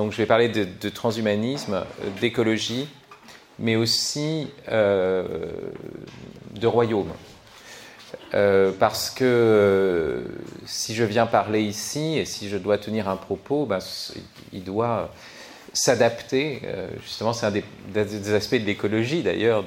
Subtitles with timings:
[0.00, 1.84] Donc je vais parler de, transhumanisme,
[2.22, 2.88] d'écologie,
[3.58, 7.12] mais aussi de royaume.
[8.32, 10.22] parce que
[10.64, 13.80] si je viens parler ici et si je dois tenir un propos, ben,
[14.54, 15.10] il doit
[15.74, 16.62] s'adapter,
[17.02, 19.66] justement c'est un des, aspects de l'écologie d'ailleurs,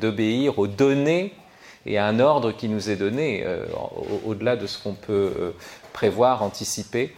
[0.00, 1.32] d'obéir aux données
[1.84, 3.44] et à un ordre qui nous est donné,
[4.24, 5.52] au-delà de ce qu'on peut
[5.92, 7.12] prévoir, anticiper.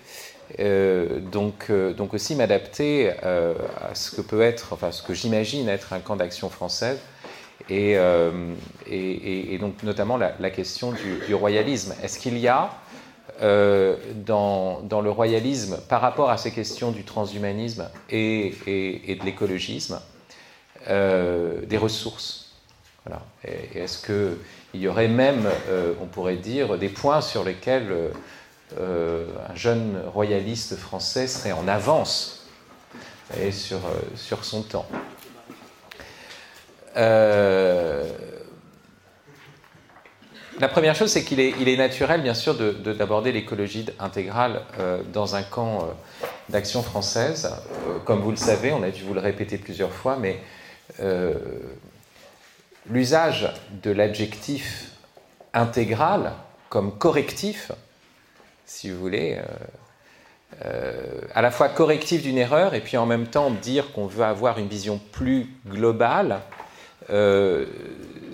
[0.59, 5.15] Euh, donc, euh, donc aussi m'adapter euh, à ce que peut être, enfin ce que
[5.15, 6.99] j'imagine être un camp d'action française,
[7.69, 7.97] et,
[9.61, 11.95] donc notamment la, question du, royalisme.
[12.03, 12.71] Est-ce qu'il y a
[13.41, 20.01] dans, le royalisme, par rapport à ces questions du transhumanisme et, de l'écologisme,
[20.89, 22.57] des ressources?
[23.07, 23.23] Voilà.
[23.75, 25.49] Est-ce qu'il y aurait même,
[26.03, 28.11] on pourrait dire, des points sur lesquels
[28.79, 32.47] euh, un jeune royaliste français serait en avance
[33.51, 34.87] sur, euh, sur son temps.
[36.97, 38.09] Euh,
[40.61, 44.63] la première chose, c'est qu'il est, il est, naturel, bien sûr, d'aborder l'écologie intégrale
[45.11, 45.89] dans un camp
[46.51, 47.51] d'action française.
[48.05, 50.39] comme vous le savez, on a dû vous le répéter plusieurs fois, mais
[52.91, 54.91] l'usage de l'adjectif
[55.55, 56.35] intégral
[56.69, 57.73] comme correctif
[58.71, 63.27] si vous voulez, euh, euh, à la fois correctif d'une erreur et puis en même
[63.27, 66.41] temps dire qu'on veut avoir une vision plus globale,
[67.11, 67.67] euh,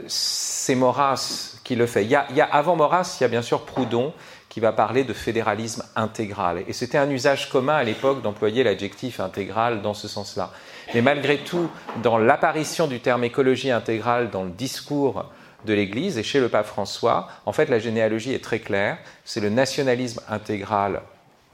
[0.07, 2.05] c'est Maurras qui le fait.
[2.05, 4.13] Il y, a, avant Maurras, il y a bien sûr Proudhon
[4.51, 6.65] qui va parler de fédéralisme intégral.
[6.69, 10.51] Et c'était un usage commun à l'époque d'employer l'adjectif intégral dans ce sens-là.
[10.93, 11.71] Mais malgré tout,
[12.03, 15.31] dans l'apparition du terme écologie intégrale dans le discours
[15.67, 18.99] de l'Église et chez le pape François, en fait, la généalogie est très claire.
[19.25, 21.03] C'est le nationalisme intégral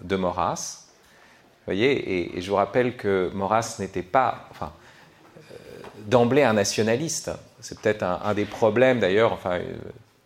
[0.03, 0.85] de Maurras.
[1.67, 4.73] Vous voyez, et, je vous rappelle que Maurras n'était pas, enfin,
[5.37, 5.55] euh,
[6.07, 7.31] d'emblée un nationaliste.
[7.61, 9.75] C'est peut-être un, des problèmes d'ailleurs, enfin, euh,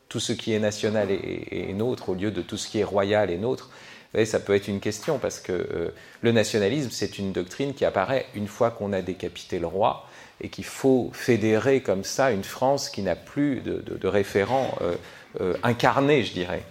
[0.08, 3.30] tout ce qui est national est, nôtre au lieu de tout ce qui est royal
[3.30, 3.66] est nôtre.
[3.66, 5.90] Vous voyez, ça peut être une question parce que euh,
[6.22, 10.06] le nationalisme, c'est une doctrine qui apparaît une fois qu'on a décapité le roi
[10.40, 14.94] et qu'il faut fédérer comme ça une France qui n'a plus de, référent euh,
[15.40, 16.62] euh, incarné, je dirais.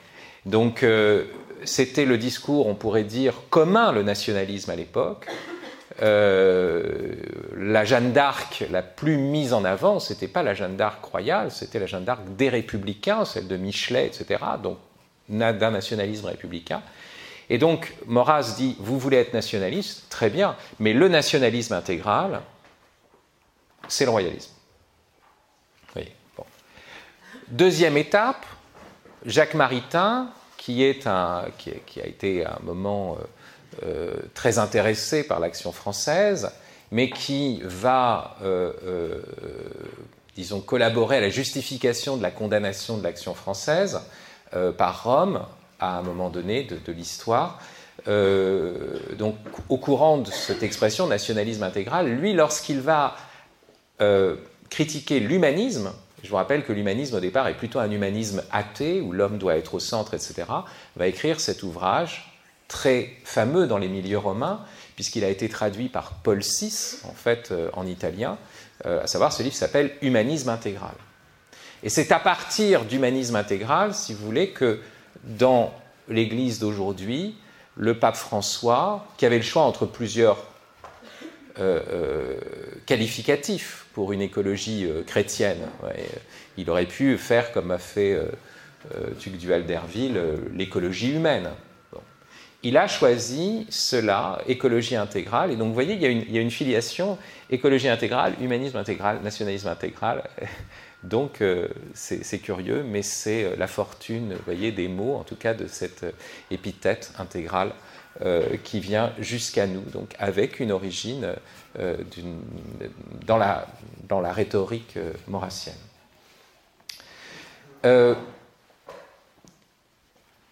[0.46, 1.26] Donc euh,
[1.64, 5.26] c'était le discours, on pourrait dire, commun, le nationalisme à l'époque.
[6.00, 11.50] la Jeanne d'Arc la plus mise en avant, ce n'était pas la Jeanne d'Arc royale,
[11.52, 14.78] c'était la Jeanne d'Arc des républicains, celle de Michelet, etc., donc
[15.28, 16.84] d'un nationalisme républicain.
[17.50, 22.42] Et donc Maurras dit, vous voulez être nationaliste, très bien, mais le nationalisme intégral,
[23.88, 24.56] c'est le royalisme.
[27.50, 28.44] Deuxième étape,
[29.24, 35.28] Jacques Maritain, qui, est un, qui, a été à un moment euh, euh, très intéressé
[35.28, 36.50] par l'action française,
[36.92, 39.22] mais qui va, euh,
[40.36, 44.02] disons, collaborer à la justification de la condamnation de l'action française
[44.78, 45.46] par Rome
[45.80, 47.60] à un moment donné de l'histoire.
[48.08, 49.36] donc,
[49.70, 53.16] au courant de cette expression nationalisme intégral, lui, lorsqu'il va
[54.02, 54.36] euh,
[54.70, 55.92] critiquer l'humanisme,
[56.24, 59.56] je vous rappelle que l'humanisme au départ est plutôt un humanisme athée, où l'homme doit
[59.56, 60.44] être au centre, etc.,
[60.96, 62.34] va écrire cet ouvrage
[62.68, 64.60] très fameux dans les milieux romains,
[64.96, 68.38] puisqu'il a été traduit par Paul VI, en fait, euh, en italien,
[68.86, 70.96] euh, à savoir ce livre s'appelle Humanisme intégral.
[71.84, 74.80] Et c'est à partir d'humanisme intégral, si vous voulez, que
[75.24, 75.74] dans
[76.10, 77.38] l'Église d'aujourd'hui,
[77.78, 80.38] le pape François, qui avait le choix entre plusieurs
[82.86, 85.62] qualificatifs pour une écologie euh, chrétienne.
[86.58, 88.26] il aurait pu faire comme a fait euh,
[88.94, 90.22] euh, d'Erville,
[90.54, 91.50] l'écologie humaine.
[92.62, 97.18] Il a choisi cela, écologie intégrale, et donc vous voyez, il y a une, filiation
[97.50, 100.24] écologie intégrale, humanisme intégral, nationalisme intégral.
[101.04, 101.44] Donc
[101.94, 106.04] c'est curieux, mais c'est la fortune, voyez, des mots, en tout cas de cette
[106.50, 107.74] épithète intégrale
[108.64, 111.36] qui vient jusqu'à nous, donc avec une origine
[111.80, 111.98] euh,
[113.26, 115.76] dans, la, rhétorique euh, maurassienne.
[117.86, 118.16] Euh,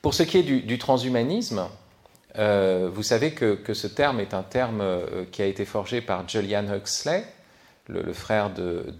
[0.01, 1.65] pour ce qui est du, transhumanisme,
[2.35, 4.83] vous savez que, ce terme est un terme
[5.31, 7.23] qui a été forgé par Julian Huxley,
[7.87, 8.93] le, frère de,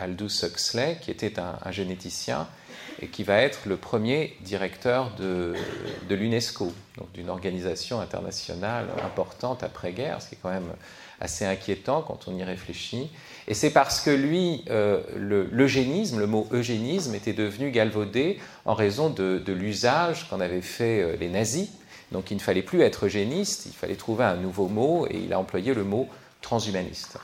[0.00, 2.46] Huxley, qui était un, généticien
[3.12, 5.54] qui va être le premier directeur de,
[6.08, 10.72] l'UNESCO, donc d'une organisation internationale importante après-guerre, ce qui est quand même
[11.20, 13.10] assez inquiétant quand on y réfléchit.
[13.48, 15.00] Et c'est parce que lui, euh,
[15.52, 21.16] l'eugénisme, le, mot eugénisme était devenu galvaudé en raison de, l'usage qu'en avaient fait euh,
[21.16, 21.68] les nazis,
[22.12, 25.32] Donc il ne fallait plus être eugéniste, il fallait trouver un nouveau mot, et il
[25.32, 26.08] a employé le mot
[26.40, 27.18] transhumaniste.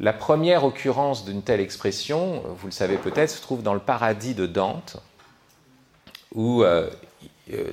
[0.00, 4.34] La première occurrence d'une telle expression, vous le savez peut-être, se trouve dans le paradis
[4.34, 4.98] de Dante,
[6.34, 6.88] où euh,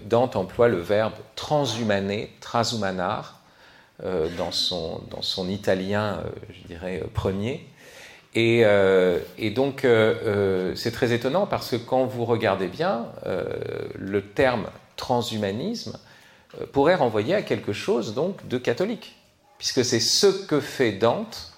[0.06, 3.42] Dante emploie le verbe transhumaner, transhumanar,
[4.04, 7.68] euh, dans, son, dans son italien, euh, je dirais, premier.
[8.34, 8.66] Et,
[9.38, 9.88] et donc,
[10.76, 13.06] c'est très étonnant parce que quand vous regardez bien,
[13.96, 14.66] le terme
[14.98, 15.98] transhumanisme
[16.74, 19.16] pourrait renvoyer à quelque chose donc de catholique,
[19.58, 21.55] puisque c'est ce que fait Dante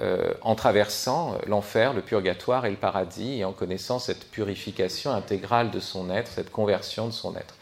[0.00, 5.70] euh, en traversant l'enfer, le purgatoire et le paradis, et en connaissant cette purification intégrale
[5.70, 7.54] de son être, cette conversion de son être.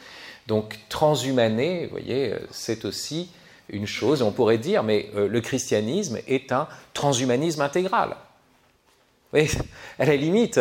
[0.46, 3.32] Donc transhumané, vous voyez, euh, c'est aussi
[3.68, 8.14] une chose, on pourrait dire, mais euh, le christianisme est un transhumanisme intégral.
[9.32, 9.50] Oui,
[9.98, 10.60] à la limite,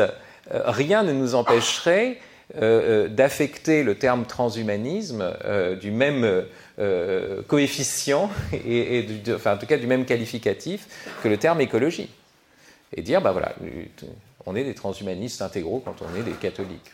[0.49, 2.19] rien ne nous empêcherait
[2.55, 5.33] d'affecter le terme transhumanisme
[5.79, 6.45] du même
[6.79, 10.87] euh, coefficient, et, enfin en tout cas du même qualificatif
[11.23, 12.09] que le terme écologie.
[12.95, 13.53] Et dire, ben voilà,
[14.45, 16.91] on est des transhumanistes intégraux quand on est des catholiques.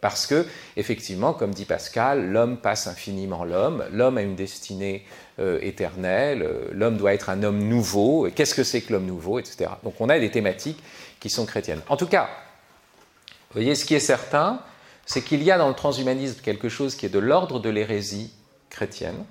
[0.00, 0.46] parce que,
[0.76, 5.04] effectivement, comme dit Pascal, l'homme passe infiniment l'homme, l'homme a une destinée
[5.38, 9.38] euh, éternelle, euh, l'homme doit être un homme nouveau, qu'est-ce que c'est que l'homme nouveau,
[9.38, 9.70] etc.
[9.84, 10.82] Donc on a des thématiques
[11.20, 11.82] qui sont chrétiennes.
[11.88, 12.28] En tout cas,
[13.50, 14.60] vous voyez, ce qui est certain,
[15.04, 18.32] c'est qu'il y a dans le transhumanisme quelque chose qui est de l'ordre de l'hérésie
[18.76, 19.24] chrétienne,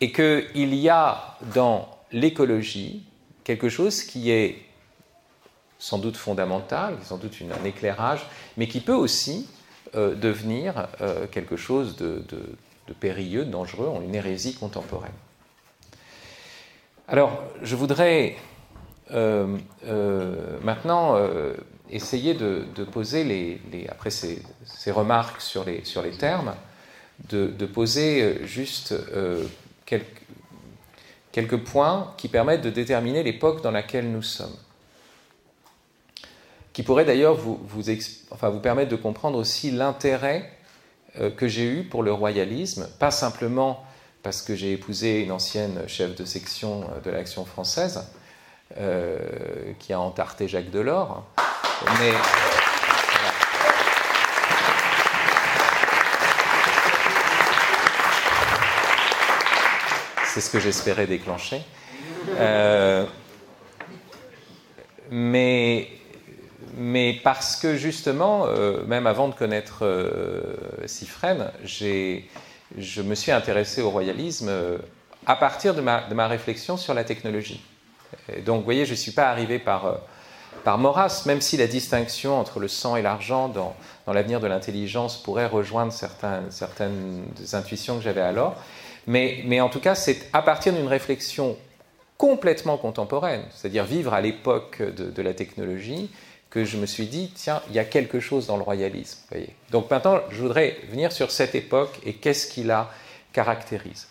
[0.00, 3.04] et qu'il y a dans l'écologie
[3.42, 4.62] quelque chose qui est
[5.78, 8.20] sans doute fondamental, sans doute un éclairage,
[8.56, 9.48] mais qui peut aussi
[9.96, 12.22] euh, devenir euh, quelque chose de,
[13.00, 15.18] périlleux, de dangereux, en une hérésie contemporaine.
[17.08, 18.36] Alors, je voudrais
[19.10, 19.58] euh,
[20.62, 21.16] maintenant
[21.90, 26.54] essayer de, poser les, après ces, ces, remarques sur les, sur les termes,
[27.28, 29.44] de, poser euh, juste euh,
[29.86, 34.56] quelques, points qui permettent de déterminer l'époque dans laquelle nous sommes.
[36.72, 37.84] Qui pourraient d'ailleurs vous, vous,
[38.30, 40.50] enfin, vous permettre de comprendre aussi l'intérêt
[41.18, 43.84] euh, que j'ai eu pour le royalisme, pas simplement
[44.22, 48.06] parce que j'ai épousé une ancienne chef de section de l'Action française,
[49.78, 51.24] qui a entarté Jacques Delors,
[51.98, 52.12] mais
[60.40, 61.60] c'est ce que j'espérais déclencher.
[62.30, 63.04] Euh,
[65.10, 65.88] mais,
[66.78, 70.56] mais parce que justement, euh, même avant de connaître euh,
[70.86, 74.50] Sifren, je me suis intéressé au royalisme
[75.26, 77.62] à partir de ma, de ma, réflexion sur la technologie.
[78.46, 80.00] donc, vous voyez, je ne suis pas arrivé par,
[80.64, 83.76] par Maurras, même si la distinction entre le sang et l'argent dans,
[84.06, 88.56] dans l'avenir de l'intelligence pourrait rejoindre certaines, certaines intuitions que j'avais alors.
[89.06, 91.56] Mais, en tout cas, c'est à partir d'une réflexion
[92.16, 96.10] complètement contemporaine, c'est-à-dire vivre à l'époque de, la technologie,
[96.50, 99.20] que je me suis dit, tiens, il y a quelque chose dans le royalisme.
[99.70, 102.90] Donc maintenant, je voudrais venir sur cette époque et qu'est-ce qui la
[103.32, 104.08] caractérise.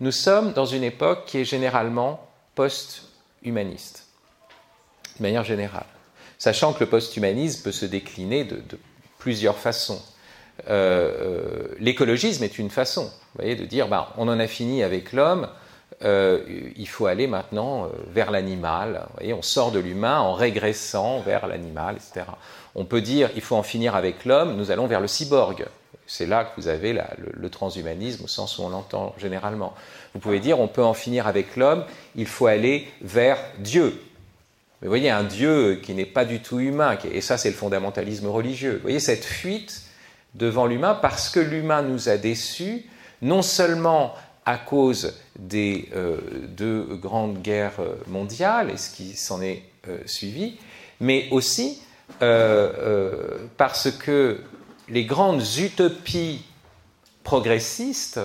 [0.00, 4.06] Nous sommes dans une époque qui est généralement post-humaniste,
[5.18, 5.86] de manière générale,
[6.36, 8.60] sachant que le post-humanisme peut se décliner de
[9.18, 10.02] plusieurs façons.
[10.68, 15.12] Euh, euh, l'écologisme est une façon, voyez, de dire ben, on en a fini avec
[15.12, 15.48] l'homme,
[16.04, 16.40] euh,
[16.76, 19.06] il faut aller maintenant vers l'animal.
[19.20, 22.26] On sort de l'humain en régressant vers l'animal, etc.
[22.74, 25.66] On peut dire il faut en finir avec l'homme, nous allons vers le cyborg.
[26.06, 29.74] C'est là que vous avez le, transhumanisme au sens où on l'entend généralement.
[30.14, 31.84] Vous pouvez dire on peut en finir avec l'homme,
[32.16, 34.00] il faut aller vers Dieu.
[34.80, 37.56] Mais vous voyez, un Dieu qui n'est pas du tout humain, et ça c'est le
[37.56, 38.74] fondamentalisme religieux.
[38.74, 39.87] Vous voyez cette fuite
[40.38, 42.86] devant l'humain parce que l'humain nous a déçus,
[43.20, 44.14] non seulement
[44.46, 46.16] à cause des euh,
[46.48, 50.56] deux grandes guerres mondiales et ce qui s'en est euh, suivi,
[51.00, 51.82] mais aussi
[52.22, 54.40] euh, parce que
[54.88, 56.42] les grandes utopies
[57.24, 58.20] progressistes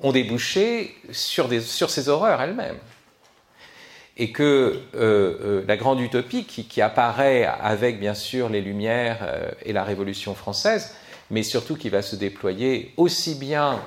[0.00, 1.48] ont débouché sur,
[1.88, 2.78] ces horreurs elles-mêmes
[4.16, 9.50] et que euh, euh, la grande utopie qui, apparaît avec bien sûr les Lumières euh,
[9.62, 10.94] et la Révolution française,
[11.30, 13.80] mais surtout qui va se déployer aussi bien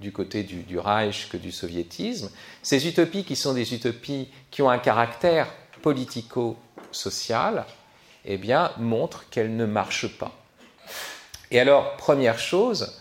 [0.00, 2.28] du côté du, Reich que du soviétisme,
[2.62, 5.46] ces utopies qui sont des utopies qui ont un caractère
[5.80, 7.64] politico-social,
[8.26, 10.32] eh bien, montrent qu'elles ne marchent pas.
[11.50, 13.00] Et alors, première chose,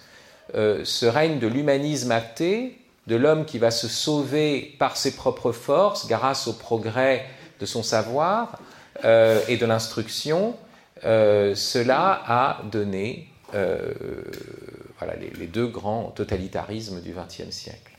[0.53, 6.07] ce règne de l'humanisme athée de l'homme qui va se sauver par ses propres forces
[6.07, 7.25] grâce au progrès
[7.59, 8.59] de son savoir
[9.03, 10.55] euh, et de l'instruction,
[11.03, 17.91] cela a donné voilà, les, deux grands totalitarismes du XXe siècle.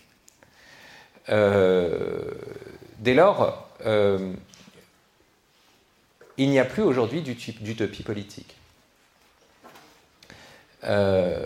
[3.01, 3.69] dès lors,
[6.37, 8.57] il n'y a plus aujourd'hui d'utopie politique.
[10.85, 11.45] Euh,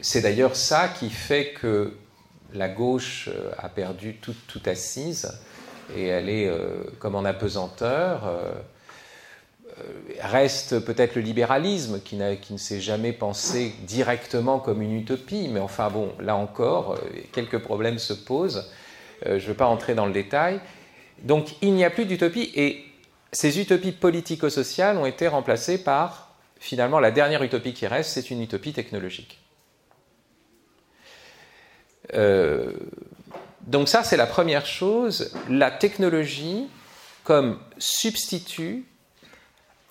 [0.00, 1.96] c'est d'ailleurs ça qui fait que
[2.56, 5.38] la gauche euh, a perdu toute, assise
[5.96, 8.32] et elle est euh, comme en apesanteur.
[10.20, 15.60] reste peut-être le libéralisme qui, qui ne s'est jamais pensé directement comme une utopie, mais
[15.60, 16.98] enfin bon, là encore,
[17.32, 18.70] quelques problèmes se posent.
[19.24, 20.60] je ne veux pas entrer dans le détail.
[21.22, 22.84] Donc il n'y a plus d'utopie et
[23.32, 28.40] ces utopies politico-sociales ont été remplacées par, finalement, la dernière utopie qui reste, c'est une
[28.40, 29.38] utopie technologique.
[32.14, 32.72] Euh,
[33.66, 36.68] donc ça, c'est la première chose, la technologie
[37.24, 38.84] comme substitut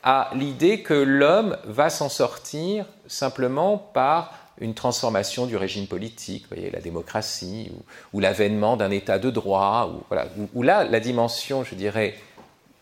[0.03, 6.72] à l'idée que l'homme va s'en sortir simplement par une transformation du régime politique, voyez,
[6.72, 7.72] la démocratie,
[8.13, 12.15] ou, l'avènement d'un état de droit, ou, voilà, où, là, la dimension, je dirais,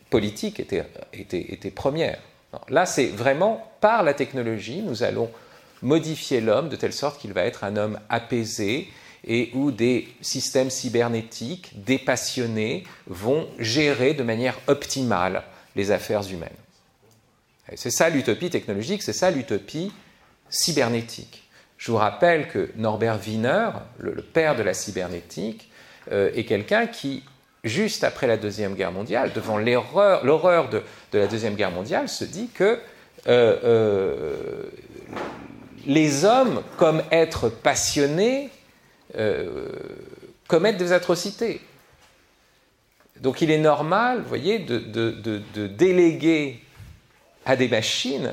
[0.09, 2.19] politique était, était, première.
[2.69, 5.31] là, c'est vraiment par la technologie, nous allons
[5.81, 8.89] modifier l'homme de telle sorte qu'il va être un homme apaisé
[9.25, 15.43] et où des systèmes cybernétiques dépassionnés vont gérer de manière optimale
[15.75, 16.49] les affaires humaines.
[17.75, 19.91] C'est ça l'utopie technologique, c'est ça l'utopie
[20.49, 21.47] cybernétique.
[21.77, 25.69] Je vous rappelle que Norbert Wiener, le, père de la cybernétique,
[26.11, 27.23] euh, est quelqu'un qui
[27.63, 30.81] juste après la Deuxième Guerre mondiale, devant l'horreur de,
[31.13, 32.79] la Deuxième Guerre mondiale, se dit que
[33.27, 34.63] euh, euh,
[35.85, 38.49] les hommes, comme êtres passionnés,
[39.17, 39.69] euh,
[40.47, 41.61] commettent des atrocités.
[43.21, 46.61] Donc il est normal, vous voyez, de déléguer
[47.45, 48.31] à des machines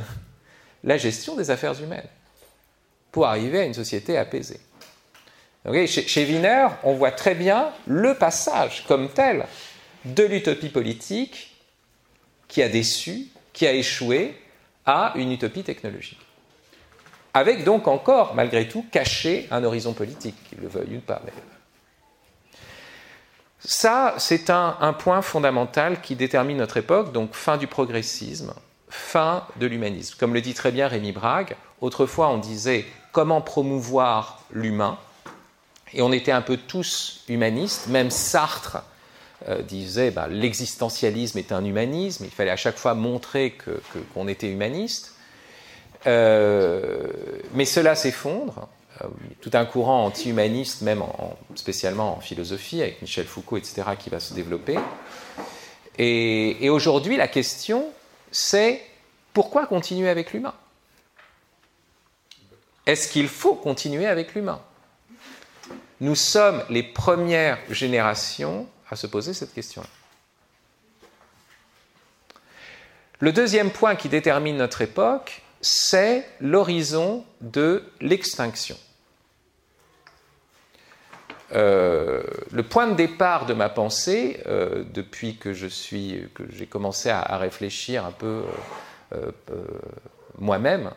[0.83, 2.09] la gestion des affaires humaines
[3.13, 4.61] pour arriver à une société apaisée
[5.87, 9.47] chez, Wiener, on voit très bien le passage comme tel
[10.05, 11.57] de l'utopie politique
[12.49, 14.35] qui a déçu, qui a échoué,
[14.87, 16.19] à une utopie technologique.
[17.33, 21.23] Avec donc encore, malgré tout, caché un horizon politique, qu'il le veuille ou pas.
[23.61, 28.55] Ça, c'est un, point fondamental qui détermine notre époque, donc fin du progressisme,
[28.89, 30.17] fin de l'humanisme.
[30.19, 34.99] Comme le dit très bien Rémi Brague, autrefois on disait comment promouvoir l'humain,
[35.93, 38.79] et on était un peu tous humanistes, même Sartre
[39.49, 43.57] euh, disait bah, l'existentialisme est un humanisme, il fallait à chaque fois montrer
[44.15, 45.10] qu'on était humaniste.
[46.07, 47.09] Euh,
[47.53, 48.69] mais cela s'effondre.
[49.03, 49.09] Euh,
[49.41, 51.03] tout un courant anti-humaniste, même
[51.55, 54.79] spécialement en philosophie, avec Michel Foucault, etc., qui va se développer.
[55.99, 57.87] Et, et aujourd'hui, la question,
[58.31, 58.83] c'est
[59.33, 60.55] pourquoi continuer avec l'humain?
[62.87, 64.61] Est-ce qu'il faut continuer avec l'humain?
[66.01, 69.89] Nous sommes les premières générations à se poser cette question-là.
[73.19, 78.77] Le deuxième point qui détermine notre époque, c'est l'horizon de l'extinction.
[81.53, 88.05] Euh, le point de départ de ma pensée, euh, depuis que j'ai commencé à, réfléchir
[88.05, 88.45] un peu
[89.13, 89.33] euh,
[90.39, 90.91] moi-même,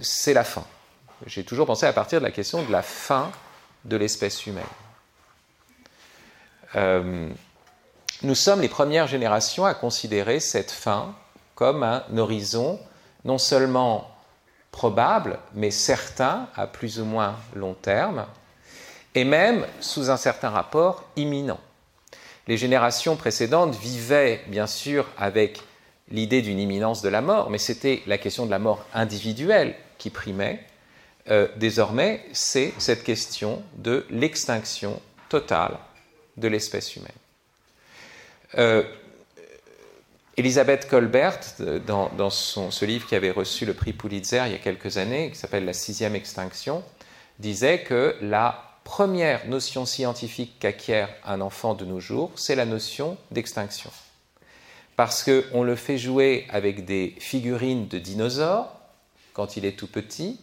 [0.00, 0.64] c'est la fin.
[1.26, 3.30] J'ai toujours pensé à partir de la question de la fin
[3.84, 4.64] de l'espèce humaine.
[8.22, 11.14] Nous sommes les premières générations à considérer cette fin
[11.54, 12.80] comme un horizon
[13.24, 14.10] non seulement
[14.70, 18.26] probable, mais certain à plus ou moins long terme,
[19.14, 21.60] et même sous un certain rapport imminent.
[22.48, 25.62] Les générations précédentes vivaient bien sûr avec
[26.10, 30.10] l'idée d'une imminence de la mort, mais c'était la question de la mort individuelle qui
[30.10, 30.60] primait,
[31.30, 35.78] euh, désormais, c'est cette question de l'extinction totale
[36.36, 37.10] de l'espèce humaine.
[38.58, 38.82] Euh,
[40.36, 41.38] Elisabeth Colbert,
[41.86, 45.30] dans, son, ce livre qui avait reçu le prix Pulitzer il y a quelques années,
[45.30, 46.82] qui s'appelle La sixième extinction,
[47.38, 53.16] disait que la première notion scientifique qu'acquiert un enfant de nos jours, c'est la notion
[53.30, 53.90] d'extinction.
[54.96, 58.72] Parce qu'on le fait jouer avec des figurines de dinosaures
[59.32, 60.38] quand il est tout petit,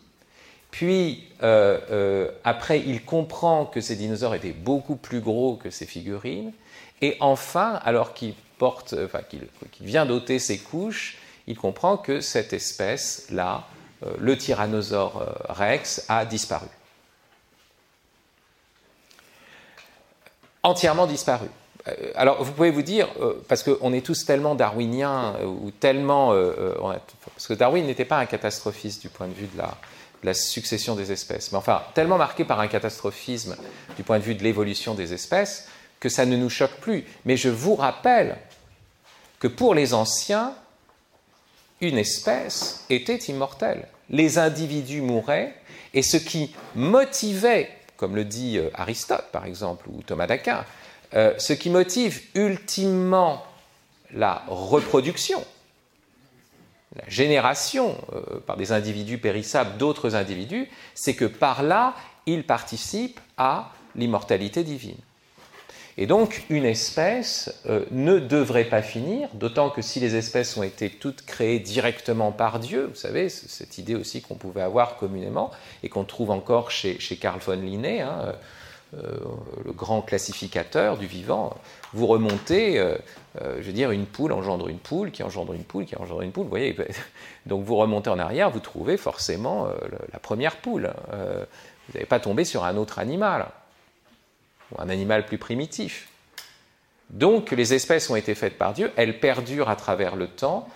[0.72, 5.86] puis, euh, euh, après, il comprend que ces dinosaures étaient beaucoup plus gros que ces
[5.86, 6.54] figurines.
[7.02, 12.54] Et enfin, alors qu'il porte, enfin, qu'il vient d'ôter ses couches, il comprend que cette
[12.54, 13.66] espèce-là,
[14.06, 16.68] euh, le tyrannosaure rex, a disparu.
[20.64, 21.48] Entièrement disparu.
[21.88, 25.72] euh, alors, vous pouvez vous dire, euh, parce qu'on est tous tellement darwiniens, euh, ou
[25.72, 26.36] tellement.
[27.34, 29.58] parce que Darwin n'était pas un catastrophiste du point de vue de
[30.24, 33.56] la, succession des espèces, mais enfin, tellement marqué par un catastrophisme
[33.98, 35.68] du point de vue de l'évolution des espèces,
[36.00, 37.06] que ça ne nous choque plus.
[37.26, 38.38] Mais je vous rappelle
[39.42, 40.54] que pour les anciens,
[41.82, 43.88] une espèce était immortelle.
[44.10, 45.56] Les individus mouraient,
[45.94, 50.64] et ce qui motivait, comme le dit Aristote par exemple, ou Thomas d'Aquin,
[51.14, 53.44] euh, ce qui motive ultimement
[54.14, 55.44] la reproduction,
[56.96, 61.96] la génération euh, par des individus périssables d'autres individus, c'est que par là,
[62.28, 64.98] ils participent à l'immortalité divine.
[65.98, 70.64] Et donc, une espèce euh, ne devrait pas finir, d'autant que si les espèces ont
[70.64, 75.52] été toutes créées directement par Dieu, vous savez, cette idée aussi qu'on pouvait avoir communément,
[75.84, 78.34] et qu'on trouve encore chez, Carl von Linné, hein,
[78.94, 79.18] euh,
[79.64, 81.56] le grand classificateur du vivant,
[81.94, 82.98] vous remontez, euh,
[83.42, 86.24] euh, je veux dire, une poule engendre une poule, qui engendre une poule, qui engendre
[86.24, 86.76] une poule, vous voyez.
[87.46, 89.68] Donc vous remontez en arrière, vous trouvez forcément
[90.12, 90.92] la première poule.
[91.10, 93.48] vous n'avez pas tombé sur un autre animal,
[94.80, 96.08] un animal plus primitif.
[97.10, 100.68] Donc les espèces ont été faites par Dieu, elles perdurent à travers le temps.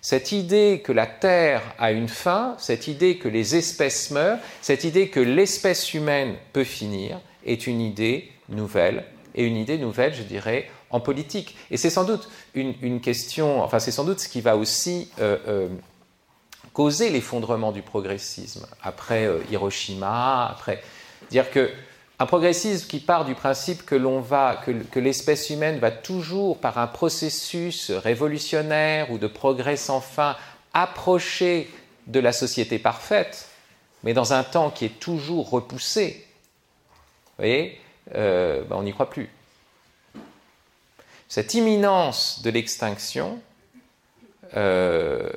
[0.00, 4.84] Cette idée que la Terre a une fin, cette idée que les espèces meurent, cette
[4.84, 9.04] idée que l'espèce humaine peut finir, est une idée nouvelle,
[9.34, 11.56] et une idée nouvelle, je dirais, en politique.
[11.70, 15.38] Et c'est sans doute une, question, enfin c'est sans doute ce qui va aussi euh,
[15.48, 15.68] euh,
[16.72, 20.82] causer l'effondrement du progressisme après euh, Hiroshima, après
[21.30, 21.70] dire que
[22.18, 29.10] un progressisme qui part du principe que l'espèce humaine va toujours par un processus révolutionnaire
[29.10, 30.36] ou de progrès sans fin
[30.72, 31.68] approcher
[32.06, 33.48] de la société parfaite,
[34.02, 36.26] mais dans un temps qui est toujours repoussé,
[37.38, 37.80] vous voyez,
[38.14, 39.30] euh, ben, on n'y croit plus.
[41.28, 43.40] Cette imminence de l'extinction,
[44.56, 45.30] euh,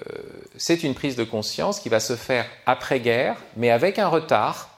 [0.57, 4.74] c'est une prise de conscience qui va se faire après-guerre, mais avec un retard.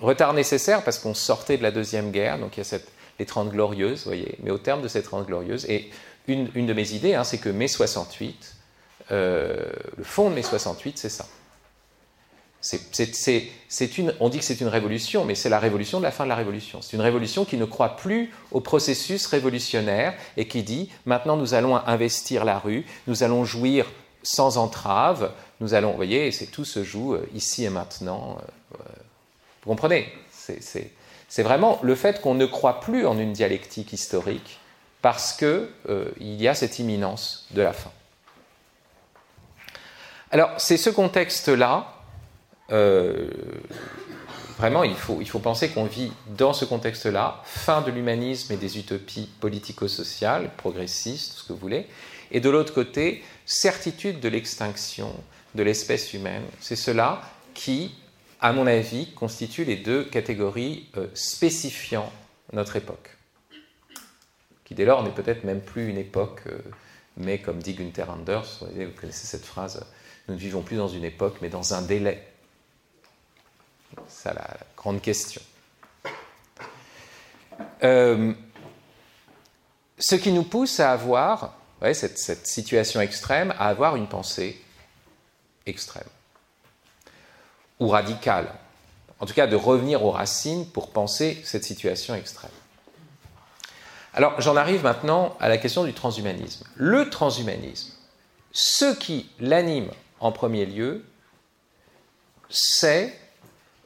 [0.00, 3.26] Retard nécessaire parce qu'on sortait de la Deuxième Guerre, donc il y a cette, les
[3.26, 5.90] 30 glorieuses, voyez, mais au terme de ces 30 glorieuses, et
[6.28, 8.54] une, de mes idées, hein, c'est que mai 68,
[9.10, 11.26] euh, le fond de mai 68, c'est ça
[14.20, 16.34] on dit que c'est une révolution, mais c'est la révolution de la fin de la
[16.34, 16.82] révolution.
[16.82, 21.54] C'est une révolution qui ne croit plus au processus révolutionnaire et qui dit maintenant nous
[21.54, 23.86] allons investir la rue, nous allons jouir
[24.22, 28.36] sans entrave, nous allons, vous voyez, c'est tout se joue euh, ici et maintenant.
[29.60, 30.12] Euh, euh, vous comprenez?
[31.28, 34.58] C'est vraiment le fait qu'on ne croit plus en une dialectique historique
[35.00, 37.92] parce qu'il y a cette imminence de la fin.
[40.32, 42.00] Alors c'est ce contexte-là
[42.72, 43.28] euh,
[44.60, 48.56] vraiment, il faut, il faut penser qu'on vit dans ce contexte-là, fin de l'humanisme et
[48.56, 51.86] des utopies politico-sociales, progressistes, tout ce que vous voulez,
[52.30, 55.12] et de l'autre côté, certitude de l'extinction
[55.54, 56.42] de l'espèce humaine.
[56.60, 57.22] C'est cela
[57.54, 57.94] qui,
[58.40, 62.10] à mon avis, constitue les deux catégories euh, spécifiant
[62.52, 63.16] notre époque,
[64.64, 66.58] qui dès lors n'est peut-être même plus une époque, euh,
[67.16, 69.84] mais comme dit Gunther Anders, vous connaissez cette phrase,
[70.26, 72.26] nous ne vivons plus dans une époque, mais dans un délai.
[74.08, 75.42] C'est la grande question.
[77.82, 78.32] Euh,
[79.98, 81.58] ce qui nous pousse à avoir,
[81.92, 84.62] cette, situation extrême, à avoir une pensée
[85.66, 86.04] extrême
[87.80, 88.46] ou radicale.
[89.18, 92.50] En tout cas, de revenir aux racines pour penser cette situation extrême.
[94.14, 96.64] Alors, j'en arrive maintenant à la question du transhumanisme.
[96.76, 97.92] Le transhumanisme,
[98.52, 99.90] ce qui l'anime
[100.20, 101.04] en premier lieu,
[102.48, 103.14] c'est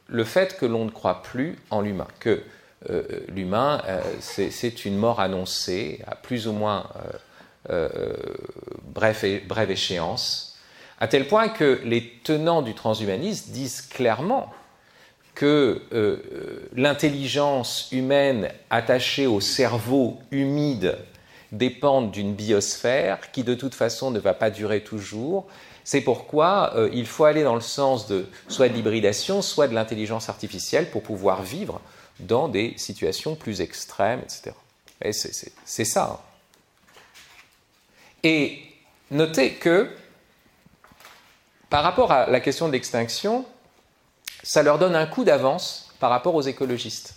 [0.07, 2.43] le fait que l'on ne croit plus en l'humain, que
[2.89, 6.87] euh, l'humain, euh, c'est une mort annoncée à plus ou moins
[7.69, 7.89] euh,
[8.83, 10.44] brève, échéance,
[10.99, 14.53] à tel point que les tenants du transhumanisme disent clairement
[15.33, 15.81] que
[16.73, 20.97] l'intelligence humaine attachée au cerveau humide
[21.51, 25.45] dépend d'une biosphère qui de toute façon ne va pas durer toujours
[25.85, 29.75] c'est pourquoi euh, il faut aller dans le sens de soit de l'hybridation, soit de
[29.75, 31.79] l'intelligence artificielle pour pouvoir vivre
[32.19, 34.51] dans des situations plus extrêmes, etc.
[35.13, 36.19] c'est ça.
[36.19, 36.19] Hein.
[38.23, 38.63] Et
[39.11, 39.87] notez que
[41.69, 43.45] par rapport à la question de l'extinction,
[44.43, 47.15] ça leur donne un coup d'avance par rapport aux écologistes.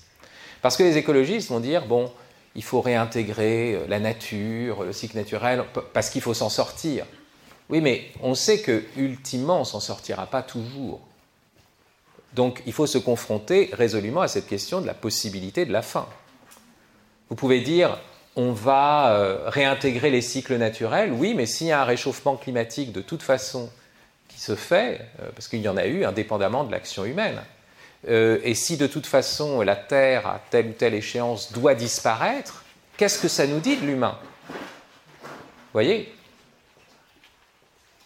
[0.62, 2.10] Parce que les écologistes vont dire, bon,
[2.54, 7.04] il faut réintégrer euh, la nature, le cycle naturel, parce qu'il faut s'en sortir.
[7.68, 11.00] Oui, mais on sait que ultimement, on s'en sortira pas toujours.
[12.32, 16.06] Donc, il faut se confronter résolument à cette question de la possibilité de la fin.
[17.28, 17.98] Vous pouvez dire,
[18.36, 22.92] on va euh, réintégrer les cycles naturels, oui, mais s'il y a un réchauffement climatique
[22.92, 23.70] de toute façon
[24.38, 27.42] se fait, euh, parce qu'il y en a eu indépendamment de l'action humaine,
[28.08, 32.64] euh, et si de toute façon la Terre, à telle ou telle échéance, doit disparaître,
[32.96, 34.18] qu'est-ce que ça nous dit de l'humain?
[34.50, 36.14] Vous voyez?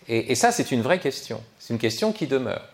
[0.09, 1.43] Et ça, c'est une vraie question.
[1.61, 2.67] C'est une question qui demeure.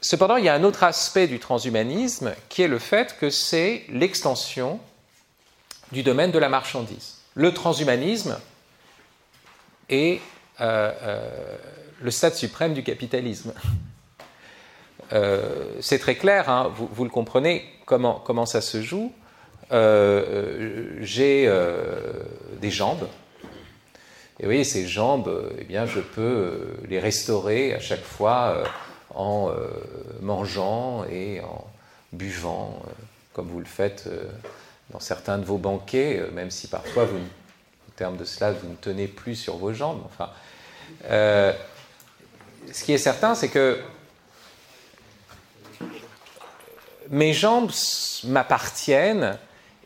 [0.00, 3.84] Cependant, il y a un autre aspect du transhumanisme qui est le fait que c'est
[3.88, 4.80] l'extension
[5.92, 7.15] du domaine de la marchandise.
[7.36, 8.38] Le transhumanisme
[9.90, 10.20] est
[10.60, 11.56] euh, euh,
[12.00, 13.52] le stade suprême du capitalisme.
[15.12, 19.12] Euh, c'est très clair, hein, vous, le comprenez comment, ça se joue.
[19.70, 21.48] J'ai
[22.60, 23.06] des jambes,
[24.40, 28.64] et vous voyez, ces jambes, eh bien, je peux les restaurer à chaque fois
[29.14, 29.54] en
[30.22, 31.64] mangeant et en
[32.12, 32.82] buvant,
[33.32, 34.08] comme vous le faites
[34.90, 38.76] dans certains de vos banquets, même si parfois, vous, en termes de cela, vous ne
[38.76, 40.02] tenez plus sur vos jambes.
[40.06, 40.30] Enfin,
[41.08, 43.80] ce qui est certain, c'est que
[47.10, 47.70] mes jambes
[48.24, 49.38] m'appartiennent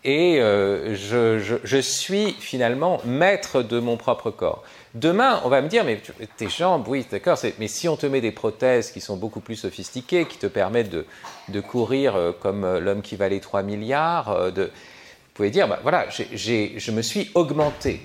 [0.04, 4.64] et je, suis finalement maître de mon propre corps.
[4.94, 6.00] Demain, on va me dire, mais
[6.36, 9.54] tes jambes, oui, d'accord, mais si on te met des prothèses qui sont beaucoup plus
[9.54, 14.50] sophistiquées, qui te permettent de, courir euh, comme euh, l'homme qui valait 3 milliards, euh,
[14.50, 14.70] de,
[15.40, 18.02] pouvez dire, bah, voilà, je me suis augmenté.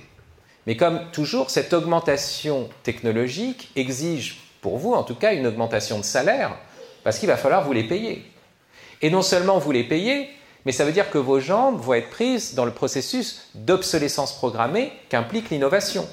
[0.68, 6.06] Mais comme toujours, cette augmentation technologique exige, pour vous en tout cas, une augmentation de
[6.06, 6.56] salaire,
[7.04, 8.24] parce qu'il va falloir vous les payer.
[9.02, 10.30] Et non seulement vous les payer,
[10.66, 14.94] mais ça veut dire que vos jambes vont être prises dans le processus d'obsolescence programmée
[15.10, 16.08] qu'implique l'innovation.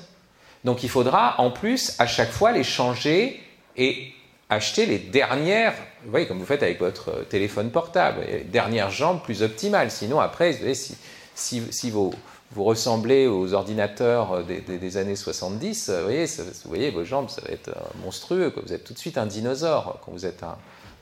[0.64, 3.40] Donc il faudra en plus à chaque fois les changer
[3.76, 4.12] et
[4.50, 5.72] acheter les dernières,
[6.04, 9.90] vous voyez comme vous faites avec votre euh, téléphone portable, les dernières jambes plus optimales.
[9.90, 10.96] Sinon après, si,
[11.34, 12.12] si, vous,
[12.52, 17.30] vous, ressemblez aux ordinateurs euh, des, années 70, euh, vous voyez, vous voyez, vos jambes,
[17.30, 17.70] ça va être
[18.02, 18.52] monstrueux.
[18.64, 20.42] Vous êtes tout de suite un dinosaure quand vous êtes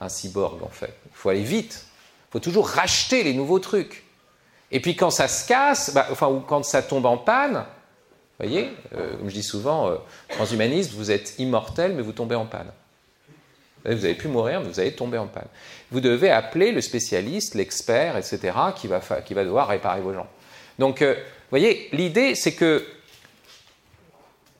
[0.01, 0.95] un, cyborg en fait.
[1.07, 1.85] Il faut aller vite.
[2.29, 4.05] Il faut toujours racheter les nouveaux trucs.
[4.71, 7.65] Et puis quand ça se casse, bah, enfin, ou quand ça tombe en panne,
[8.41, 9.97] voyez, euh, comme je dis souvent, euh,
[10.29, 12.71] transhumaniste, vous êtes immortel, mais vous tombez en panne.
[13.85, 15.49] Vous avez pu mourir, mais vous allez tomber en panne.
[15.91, 18.39] Vous devez appeler le spécialiste, l'expert, etc.,
[18.77, 20.27] qui va, qui va devoir réparer vos jambes.
[20.79, 22.85] Donc, euh, vous voyez, l'idée, c'est que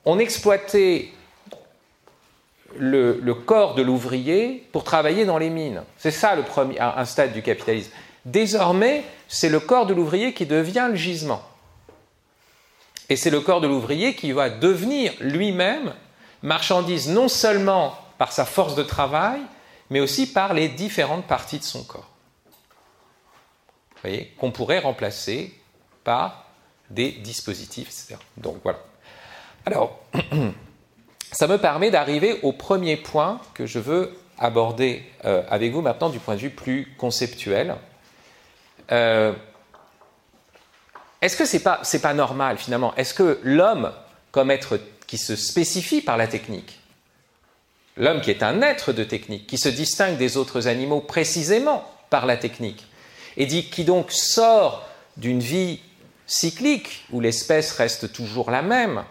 [0.05, 1.09] on exploitait
[2.77, 5.83] le, le corps de l'ouvrier pour travailler dans les mines.
[5.97, 7.91] C'est ça le premier, un stade du capitalisme.
[8.25, 11.43] Désormais, c'est le corps de l'ouvrier qui devient le gisement.
[13.09, 15.93] Et c'est le corps de l'ouvrier qui va devenir lui-même
[16.43, 19.41] marchandise non seulement par sa force de travail,
[19.89, 22.07] mais aussi par les différentes parties de son corps.
[23.95, 25.59] Vous voyez, qu'on pourrait remplacer
[26.03, 26.45] par
[26.91, 28.17] des dispositifs, etc.
[28.37, 28.77] Donc voilà.
[29.65, 29.99] Alors,
[31.31, 36.09] ça me permet d'arriver au premier point que je veux aborder euh, avec vous maintenant
[36.09, 37.75] du point de vue plus conceptuel.
[38.91, 39.33] Euh,
[41.21, 42.93] est-ce que c'est pas pas normal finalement?
[42.97, 43.91] Est-ce que l'homme,
[44.31, 46.80] comme être qui se spécifie par la technique,
[47.97, 52.25] l'homme qui est un être de technique, qui se distingue des autres animaux précisément par
[52.25, 52.85] la technique,
[53.37, 55.79] et qui donc sort d'une vie
[56.27, 59.03] cyclique où l'espèce reste toujours la même,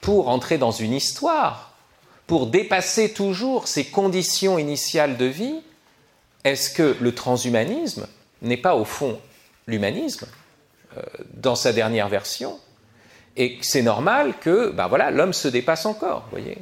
[0.00, 1.74] pour entrer dans une histoire,
[2.26, 5.60] pour dépasser toujours ses conditions initiales de vie,
[6.44, 8.06] est-ce que le transhumanisme
[8.42, 9.18] n'est pas au fond
[9.66, 10.26] l'humanisme
[10.96, 11.02] euh,
[11.34, 12.58] dans sa dernière version,
[13.36, 16.58] et c'est normal que ben voilà, l'homme se dépasse encore, voyez?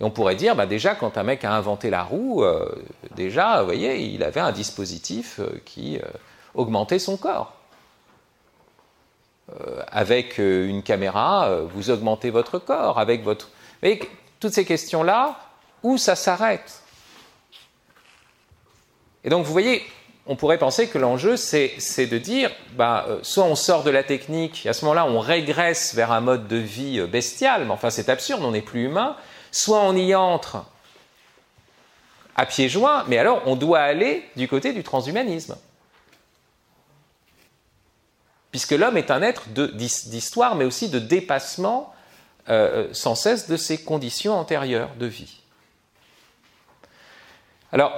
[0.00, 2.68] On pourrait dire, ben déjà, quand un mec a inventé la roue, euh,
[3.14, 6.00] déjà, vous voyez, il avait un dispositif euh, qui
[6.54, 7.54] augmentait son corps.
[9.88, 12.98] avec une caméra, vous augmentez votre corps.
[12.98, 13.46] Avec votre...
[13.46, 14.00] Vous voyez,
[14.40, 15.38] toutes ces questions-là,
[15.82, 16.82] où ça s'arrête?
[19.24, 19.82] Et donc, vous voyez,
[20.26, 24.04] on pourrait penser que l'enjeu, c'est de dire, bah, euh, soit on sort de la
[24.04, 27.72] technique, et à ce moment-là, on régresse vers un mode de vie euh, bestial, mais
[27.72, 29.16] enfin c'est absurde, on n'est plus humain,
[29.52, 30.64] soit on y entre
[32.34, 35.56] à pieds joints, mais alors on doit aller du côté du transhumanisme.
[38.50, 41.94] Puisque l'homme est un être d'histoire, mais aussi de dépassement
[42.48, 45.38] euh, sans cesse de ses conditions antérieures de vie.
[47.72, 47.92] Alors,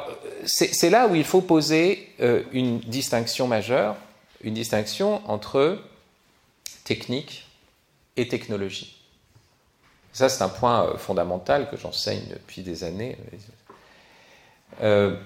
[0.45, 3.97] c'est là où il faut poser euh, une distinction majeure,
[4.43, 5.81] une distinction entre
[6.85, 7.49] technique
[8.17, 8.94] et technologie.
[10.15, 13.19] Ça, c'est un point euh, fondamental que j'enseigne depuis des années.
[14.81, 15.17] Euh,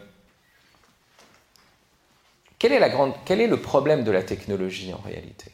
[2.59, 5.53] quel est, le problème de la technologie en réalité?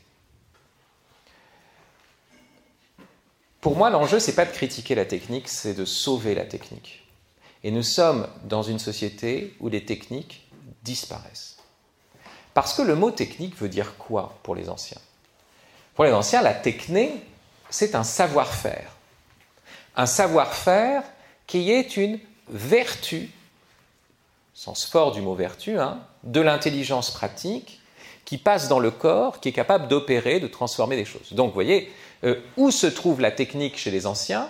[3.61, 7.05] Pour moi, l'enjeu, c'est pas de critiquer la technique, c'est de sauver la technique.
[7.65, 10.49] Et nous sommes dans une société où les techniques
[10.85, 11.57] disparaissent.
[12.53, 15.01] Parce que le mot technique veut dire quoi pour les anciens?
[15.97, 17.21] Pour les anciens, la techné,
[17.69, 18.94] c'est un savoir-faire.
[19.97, 21.03] Un savoir-faire
[21.47, 23.31] qui est une vertu,
[24.55, 27.81] sens fort du mot vertu, hein, de l'intelligence pratique
[28.25, 31.33] qui passe dans le corps, qui est capable d'opérer, de transformer des choses.
[31.33, 31.93] Donc, vous voyez,
[32.25, 34.49] euh, où se trouve la technique chez les anciens?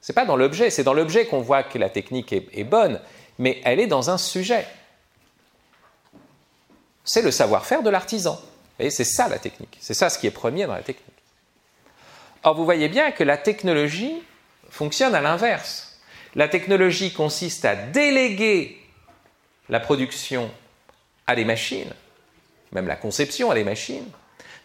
[0.00, 3.00] Ce n'est pas dans l'objet, c'est dans l'objet qu'on voit que la technique est, bonne,
[3.38, 4.66] mais elle est dans un sujet.
[7.04, 8.40] C'est le savoir-faire de l'artisan.
[8.78, 9.76] Et c'est ça la technique.
[9.80, 11.04] C'est ça ce qui est premier dans la technique.
[12.44, 14.22] Or, vous voyez bien que la technologie
[14.70, 15.98] fonctionne à l'inverse.
[16.34, 18.78] La technologie consiste à déléguer
[19.68, 20.50] la production
[21.26, 21.92] à des machines,
[22.72, 24.08] même la conception à des machines,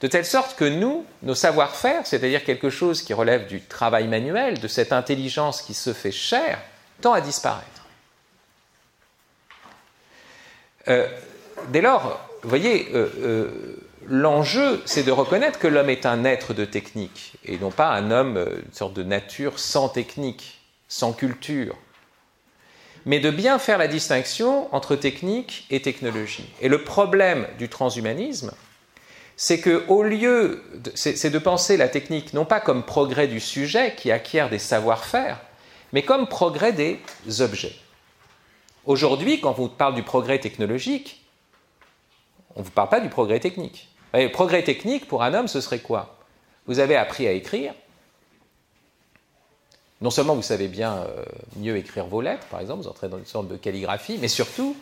[0.02, 4.60] de telle sorte que nous, nos savoir-faire, c'est-à-dire quelque chose qui relève du travail manuel,
[4.60, 6.60] de cette intelligence qui se fait chère,
[7.02, 7.88] tend à disparaître.
[10.90, 11.08] Euh,
[11.70, 16.54] dès lors, vous voyez, euh, euh, l'enjeu, c'est de reconnaître que l'homme est un être
[16.54, 21.76] de technique, et non pas un homme, une sorte de nature sans technique, sans culture,
[23.06, 26.50] mais de bien faire la distinction entre technique et technologie.
[26.62, 28.52] Et le problème du transhumanisme,
[29.36, 30.64] c'est que au lieu,
[30.96, 35.40] c'est de penser la technique non pas comme progrès du sujet qui acquiert des savoir-faire,
[35.92, 37.00] mais comme progrès des
[37.40, 37.76] objets.
[38.86, 41.26] Aujourd'hui, quand on vous parle du progrès technologique,
[42.56, 43.90] on ne vous parle pas du progrès technique.
[44.14, 46.18] Le progrès technique, pour un homme, ce serait quoi?
[46.68, 47.74] Vous avez appris à écrire.
[50.02, 51.24] Non seulement vous savez bien euh,
[51.56, 54.76] mieux écrire vos lettres, par exemple, vous entrez dans une sorte de calligraphie, mais surtout,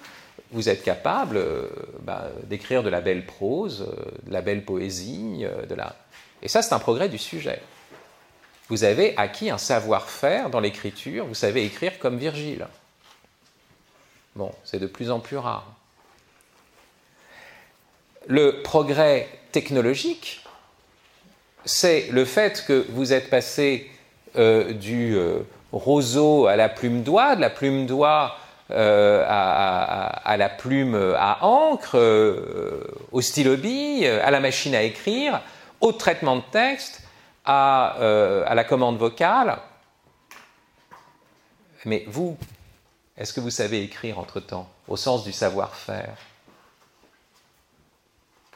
[0.52, 1.68] vous êtes capable euh,
[2.02, 5.96] bah, d'écrire de la belle prose, euh, de la belle poésie, de la...
[6.42, 7.62] Et ça, c'est un progrès du sujet.
[8.68, 12.68] Vous avez acquis un savoir-faire dans l'écriture, vous savez écrire comme Virgile.
[14.36, 15.72] Bon, c'est de plus en plus rare.
[18.28, 20.44] Le progrès technologique,
[21.66, 23.90] c'est le fait que vous êtes passé
[24.38, 25.40] euh, du euh,
[25.72, 28.38] roseau à la plume d'oie, de la plume d'oie
[28.70, 31.98] euh, à, la plume à encre,
[33.12, 35.42] au stylo bille, à la machine à écrire,
[35.82, 37.02] au traitement de texte,
[37.44, 37.98] à,
[38.46, 39.58] à la commande vocale.
[41.84, 42.38] Mais vous,
[43.18, 46.16] est-ce que vous savez écrire entre-temps, au sens du savoir-faire?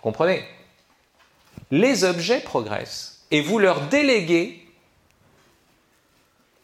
[0.05, 0.43] Comprenez?
[1.71, 4.63] Les objets progressent et vous leur déléguez,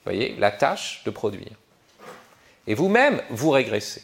[0.06, 1.54] la tâche de produire.
[2.68, 4.04] Et vous-même, vous régressez.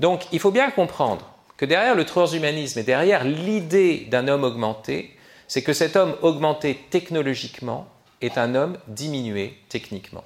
[0.00, 5.16] Donc, il faut bien comprendre que derrière le transhumanisme et derrière l'idée d'un homme augmenté,
[5.48, 7.88] c'est que cet homme augmenté technologiquement
[8.20, 10.24] est un homme diminué techniquement.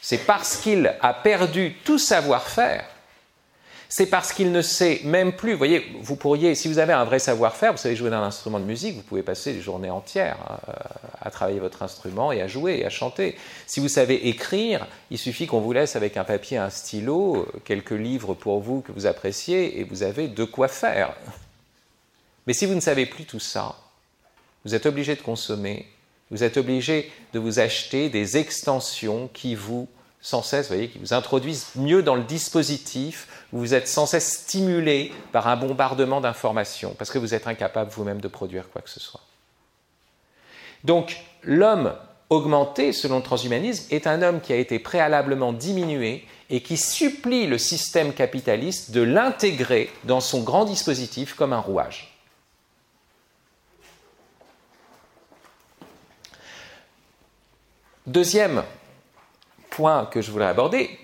[0.00, 2.86] C'est parce qu'il a perdu tout savoir-faire
[3.96, 5.52] c'est parce qu'il ne sait même plus.
[5.52, 8.60] Vous voyez, vous pourriez, si vous avez un vrai savoir-faire, vous savez jouer d'un instrument
[8.60, 10.58] de musique, vous pouvez passer des journées entières hein,
[11.18, 13.38] à travailler votre instrument et à jouer et à chanter.
[13.66, 17.92] Si vous savez écrire, il suffit qu'on vous laisse avec un papier, un stylo, quelques
[17.92, 21.14] livres pour vous que vous appréciez et vous avez de quoi faire.
[22.46, 23.76] Mais si vous ne savez plus tout ça,
[24.66, 25.86] vous êtes obligé de consommer,
[26.30, 29.88] vous êtes obligé de vous acheter des extensions qui vous
[30.26, 34.42] sans cesse, vous voyez, qui vous introduisent mieux dans le dispositif, vous êtes sans cesse
[34.42, 38.90] stimulé par un bombardement d'informations, parce que vous êtes incapable vous-même de produire quoi que
[38.90, 39.20] ce soit.
[40.84, 41.94] Donc, l'homme
[42.28, 47.46] augmenté, selon le transhumanisme, est un homme qui a été préalablement diminué et qui supplie
[47.46, 52.12] le système capitaliste de l'intégrer dans son grand dispositif comme un rouage.
[58.06, 58.62] Deuxième
[59.70, 60.98] point que je voulais aborder,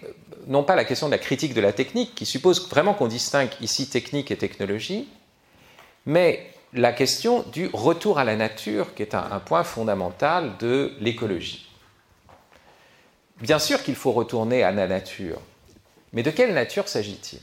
[0.47, 3.51] non pas la question de la critique de la technique, qui suppose vraiment qu'on distingue
[3.61, 5.09] ici technique et technologie,
[6.07, 11.69] mais la question du retour à la nature, qui est un, point fondamental de l'écologie.
[13.41, 15.41] Bien sûr qu'il faut retourner à la nature,
[16.13, 17.41] mais de quelle nature s'agit-il?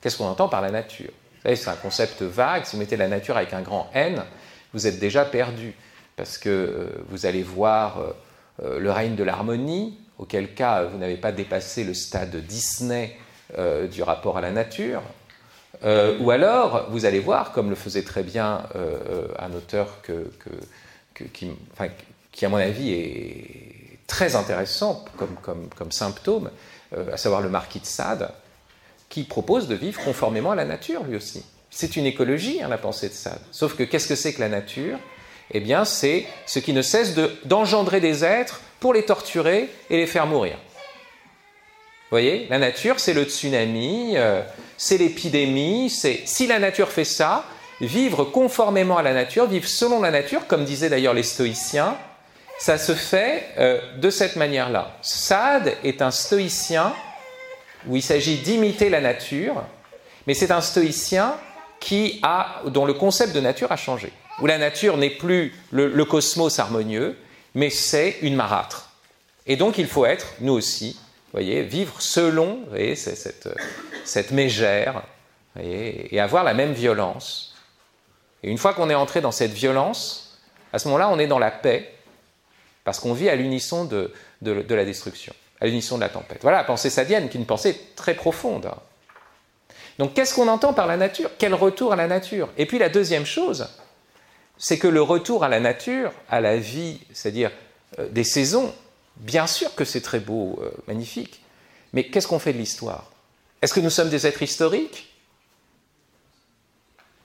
[0.00, 1.10] Qu'est-ce qu'on entend par la nature?
[1.44, 2.64] C'est un concept vague.
[2.64, 4.22] Si vous mettez la nature avec un grand N,
[4.72, 5.74] vous êtes déjà perdu,
[6.16, 8.12] parce que euh, vous allez voir euh,
[8.62, 13.16] euh, le règne de l'harmonie, auquel cas vous n'avez pas dépassé le stade Disney
[13.56, 15.02] euh, du rapport à la nature,
[15.84, 20.02] euh, ou alors vous allez voir, comme le faisait très bien euh, un auteur
[21.32, 26.50] qui, à mon avis, est très intéressant comme, symptôme,
[27.12, 28.30] à savoir le marquis de Sade,
[29.08, 31.44] qui propose de vivre conformément à la nature, lui aussi.
[31.70, 33.40] C'est une écologie, hein, la pensée de Sade.
[33.50, 34.98] Sauf que qu'est-ce que c'est que la nature?
[35.50, 40.06] Eh bien, c'est ce qui ne cesse d'engendrer des êtres pour les torturer et les
[40.06, 40.56] faire mourir.
[42.10, 44.42] Vous voyez, la nature, c'est le tsunami, euh,
[44.76, 47.44] c'est l'épidémie, c'est si la nature fait ça,
[47.80, 51.96] vivre conformément à la nature, vivre selon la nature, comme disaient d'ailleurs les stoïciens,
[52.58, 54.96] ça se fait euh, de cette manière-là.
[55.00, 56.92] Sade est un stoïcien
[57.86, 59.62] où il s'agit d'imiter la nature,
[60.26, 61.36] mais c'est un stoïcien
[61.80, 66.04] qui a, dont le concept de nature a changé, où la nature n'est plus le,
[66.04, 67.16] cosmos harmonieux,
[67.58, 68.90] mais c'est une marâtre.
[69.44, 70.96] Et donc il faut être, nous aussi,
[71.32, 73.48] voyez, vivre selon voyez, cette,
[74.04, 75.02] cette mégère
[75.60, 77.56] et avoir la même violence.
[78.44, 80.38] Et une fois qu'on est entré dans cette violence,
[80.72, 81.92] à ce moment-là, on est dans la paix,
[82.84, 86.38] parce qu'on vit à l'unisson de, de, la destruction, à l'unisson de la tempête.
[86.42, 88.70] Voilà la pensée sadienne, qui est une pensée très profonde.
[89.98, 91.30] Donc qu'est-ce qu'on entend par la nature?
[91.38, 92.50] Quel retour à la nature?
[92.56, 93.68] Et puis la deuxième chose,
[94.58, 97.52] c'est que le retour à la nature, à la vie, c'est-à-dire
[97.98, 98.74] euh, des saisons,
[99.16, 101.42] bien sûr que c'est très beau, euh, magnifique,
[101.92, 103.10] mais qu'est-ce qu'on fait de l'histoire?
[103.62, 105.14] Est-ce que nous sommes des êtres historiques?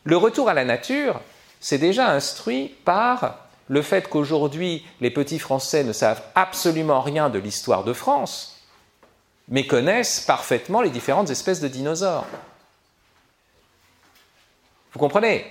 [0.04, 1.22] Le retour à la nature,
[1.60, 7.40] c'est déjà instruit par le fait qu'aujourd'hui les petits Français ne savent absolument rien de
[7.40, 8.62] l'histoire de France,
[9.48, 12.28] mais connaissent parfaitement les différentes espèces de dinosaures.
[14.94, 15.46] Vous comprenez?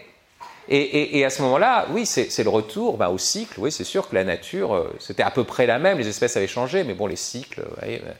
[0.68, 3.58] Et, à ce moment-là, oui, c'est le retour bah, au cycle.
[3.58, 6.36] Oui, c'est sûr que la nature, euh, c'était à peu près la même, les espèces
[6.36, 8.12] avaient changé, mais bon, les cycles, voyez, euh,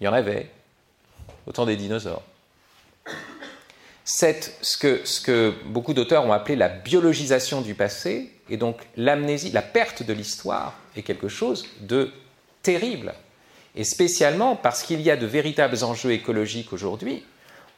[0.00, 0.48] il y en avait.
[1.46, 2.22] Autant des dinosaures.
[4.04, 8.78] Cette, ce, que, ce que beaucoup d'auteurs ont appelé la biologisation du passé, et donc
[8.96, 12.10] l'amnésie, la perte de l'histoire, est quelque chose de
[12.62, 13.14] terrible.
[13.74, 17.24] Et spécialement parce qu'il y a de véritables enjeux écologiques aujourd'hui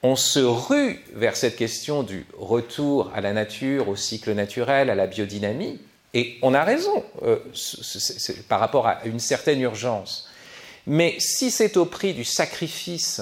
[0.02, 4.94] on se rue vers cette question du retour à la nature, au cycle naturel, à
[4.94, 5.80] la biodynamie,
[6.14, 7.38] et on a raison euh,
[8.48, 10.28] par rapport à une certaine urgence.
[10.86, 13.20] Mais si c'est au prix du sacrifice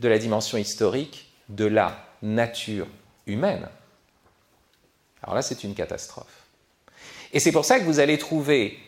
[0.00, 2.86] de la dimension historique de la nature
[3.26, 3.68] humaine,
[5.22, 6.44] alors là c'est une catastrophe.
[7.32, 8.78] Et c'est pour ça que vous allez trouver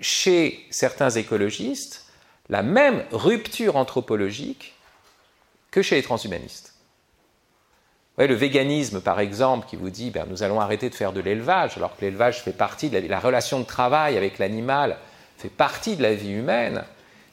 [0.00, 2.06] chez certains écologistes
[2.48, 4.74] la même rupture anthropologique
[5.70, 6.74] que chez les transhumanistes.
[8.16, 11.76] le véganisme, par exemple, qui vous dit ben, nous allons arrêter de faire de l'élevage,
[11.76, 14.98] alors que l'élevage fait partie de la, la relation de travail avec l'animal
[15.36, 16.84] fait partie de la vie humaine,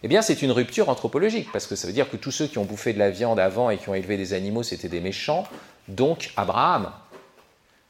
[0.04, 2.60] eh bien c'est une rupture anthropologique, parce que ça veut dire que tous ceux qui
[2.60, 5.48] ont bouffé de la viande avant et qui ont élevé des animaux, c'était des méchants,
[5.88, 6.91] donc Abraham.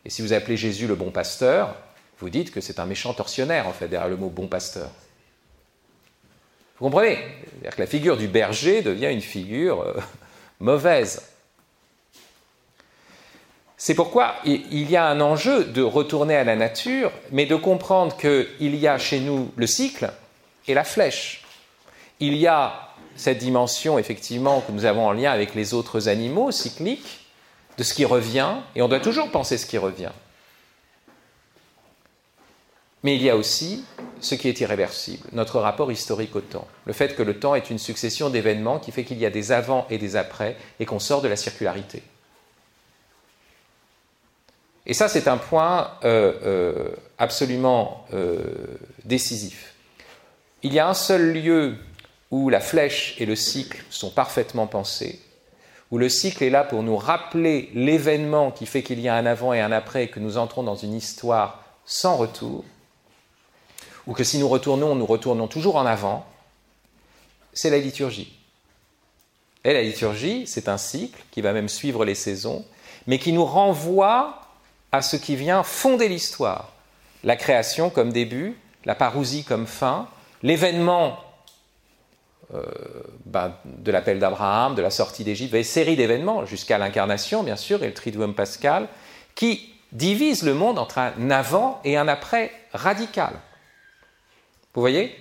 [0.05, 1.75] Et si vous appelez Jésus le bon pasteur,
[2.19, 4.89] vous dites que c'est un méchant tortionnaire, en fait, derrière le mot bon pasteur.
[6.79, 7.15] Vous comprenez?
[7.15, 9.93] C'est-à-dire que la figure du berger devient une figure euh,
[10.59, 11.21] mauvaise.
[13.77, 18.15] C'est pourquoi il y a un enjeu de retourner à la nature, mais de comprendre
[18.17, 20.11] qu'il y a chez nous le cycle
[20.67, 21.43] et la flèche.
[22.19, 26.51] Il y a cette dimension, effectivement, que nous avons en lien avec les autres animaux
[26.51, 27.27] cycliques,
[27.77, 30.11] de ce qui revient, et on doit toujours penser ce qui revient.
[33.05, 33.85] Mais il y a aussi
[34.19, 36.67] ce qui est irréversible, notre rapport historique au temps.
[36.85, 39.51] Le fait que le temps est une succession d'événements qui fait qu'il y a des
[39.51, 42.01] avant et des après et qu'on sort de la circularité.
[44.87, 46.89] Et ça, c'est un point euh, euh,
[47.19, 48.39] absolument euh,
[49.03, 49.75] décisif.
[50.63, 51.75] Il y a un seul lieu
[52.31, 55.19] où la flèche et le cycle sont parfaitement pensés,
[55.91, 59.27] où le cycle est là pour nous rappeler l'événement qui fait qu'il y a un
[59.27, 62.65] avant et un après et que nous entrons dans une histoire sans retour,
[64.07, 66.25] ou que si nous retournons, nous retournons toujours en avant,
[67.53, 68.37] c'est la liturgie.
[69.63, 72.65] Et la liturgie, c'est un cycle qui va même suivre les saisons,
[73.07, 74.41] mais qui nous renvoie
[74.91, 76.71] à ce qui vient fonder l'histoire.
[77.23, 80.07] La création comme début, la parousie comme fin,
[80.43, 81.19] l'événement
[82.53, 82.61] euh,
[83.25, 87.81] ben, de l'appel d'Abraham, de la sortie d'Égypte, une série d'événements jusqu'à l'incarnation, bien sûr,
[87.81, 88.87] et le triduum pascal,
[89.33, 93.33] qui divise le monde entre un avant et un après radical.
[94.75, 95.15] Vous voyez?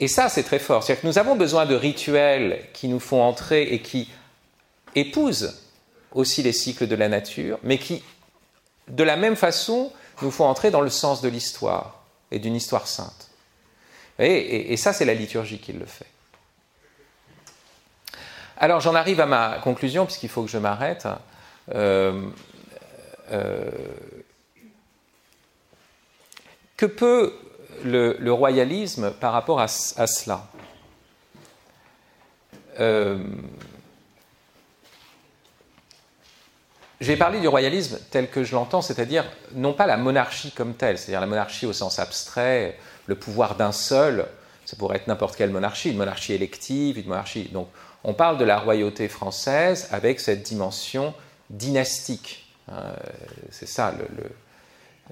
[0.00, 0.82] Et ça, c'est très fort.
[0.82, 4.10] C'est-à-dire que nous avons besoin de rituels qui nous font entrer et qui
[4.94, 5.62] épousent
[6.12, 8.02] aussi les cycles de la nature, mais qui,
[8.88, 12.86] de la même façon, nous font entrer dans le sens de l'histoire et d'une histoire
[12.86, 13.30] sainte.
[14.18, 16.06] Et, et, ça, c'est la liturgie qui le fait.
[18.56, 21.06] Alors, j'en arrive à ma conclusion, puisqu'il faut que je m'arrête.
[21.74, 22.28] Euh,
[23.30, 23.70] euh,
[26.76, 27.34] que peut
[27.84, 30.46] le, royalisme par rapport à, cela.
[32.78, 33.18] Euh,
[37.00, 39.24] J'ai parlé du royalisme tel que je l'entends, c'est-à-dire
[39.54, 42.76] non pas la monarchie comme telle, c'est-à-dire la monarchie au sens abstrait,
[43.06, 44.26] le pouvoir d'un seul,
[44.66, 47.48] ça pourrait être n'importe quelle monarchie, une monarchie élective, une monarchie.
[47.48, 47.68] Donc
[48.04, 51.14] on parle de la royauté française avec cette dimension
[51.48, 52.52] dynastique.
[52.70, 52.92] Hein,
[53.50, 54.30] c'est ça le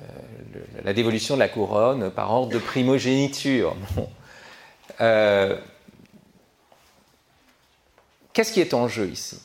[0.01, 3.77] euh, la dévolution de la couronne par ordre de primogéniture.
[5.01, 5.57] Euh,
[8.33, 9.39] qu'est-ce qui est en jeu ici?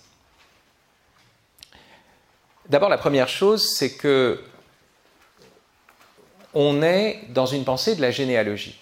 [2.69, 4.41] D'abord, la première chose, c'est que
[6.55, 8.79] on est dans une pensée de la généalogie.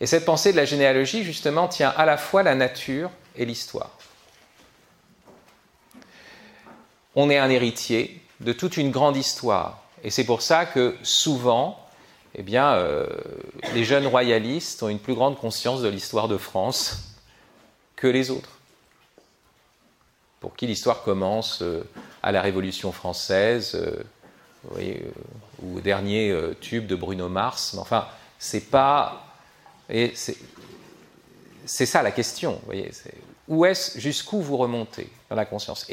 [0.00, 3.90] Et cette pensée de la généalogie, justement, tient à la fois la nature et l'histoire.
[7.16, 9.82] On est un héritier de toute une grande histoire.
[10.04, 11.78] Et c'est pour ça que souvent,
[12.34, 13.06] eh bien, euh,
[13.74, 17.14] les jeunes royalistes ont une plus grande conscience de l'histoire de France
[17.96, 18.50] que les autres
[20.40, 21.82] pour qui l'histoire commence euh,
[22.22, 24.04] à la Révolution française, euh,
[25.62, 27.72] ou au dernier tube de Bruno Mars.
[27.74, 28.06] Mais enfin,
[28.38, 29.24] c'est pas.
[29.88, 32.60] C'est ça la question.
[32.66, 32.90] Voyez,
[33.46, 35.86] où est-ce, jusqu'où vous remontez dans la conscience?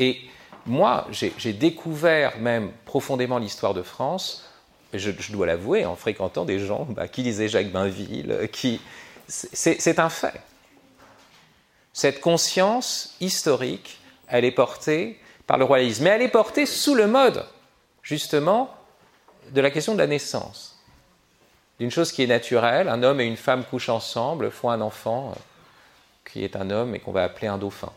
[0.66, 4.49] Moi, j'ai découvert même profondément l'histoire de France,
[4.93, 8.80] je, dois l'avouer, en fréquentant des gens bah, qui lisaient Jacques Bainville, qui.
[9.28, 10.39] C'est un fait.
[11.93, 16.03] Cette conscience historique elle est portée par le royalisme.
[16.03, 17.45] Mais elle est portée sous le mode,
[18.01, 18.74] justement,
[19.51, 20.80] de la question de la naissance.
[21.80, 25.32] D'une chose qui est naturelle, un homme et une femme couchent ensemble, font un enfant
[25.32, 25.39] euh,
[26.32, 27.91] qui est un homme et qu'on va appeler un dauphin.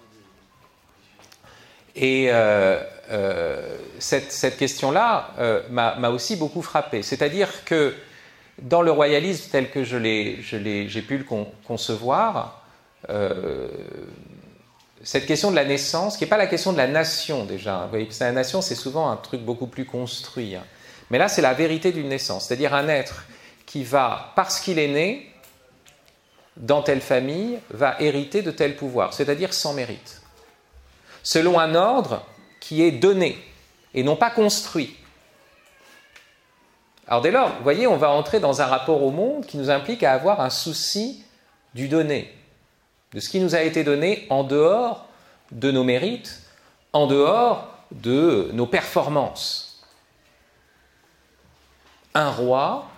[2.00, 2.80] Et euh,
[3.10, 5.34] euh, cette, question-là
[5.70, 7.02] m'a aussi beaucoup frappé.
[7.02, 7.94] C'est-à-dire que
[8.62, 11.24] dans le royalisme tel que j'ai pu le
[11.66, 12.64] concevoir,
[15.02, 17.82] cette question de la naissance, qui n'est pas la question de la nation déjà.
[17.84, 20.54] Vous voyez, la nation, c'est souvent un truc beaucoup plus construit.
[20.54, 20.64] Hein.
[21.10, 23.24] Mais là, c'est la vérité d'une naissance, c'est-à-dire un être
[23.66, 25.30] qui va, parce qu'il est né,
[26.56, 30.17] dans telle famille, va hériter de tel pouvoir, c'est-à-dire sans mérite,
[31.28, 32.24] selon un ordre
[32.58, 33.36] qui est donné
[33.92, 34.96] et non pas construit.
[37.06, 39.68] Alors dès lors, vous voyez, on va entrer dans un rapport au monde qui nous
[39.68, 41.22] implique à avoir un souci
[41.74, 42.34] du donné
[43.12, 45.06] de ce qui nous a été donné en dehors
[45.52, 46.44] de nos mérites,
[46.94, 49.84] en dehors de nos performances.
[52.14, 52.88] Un roi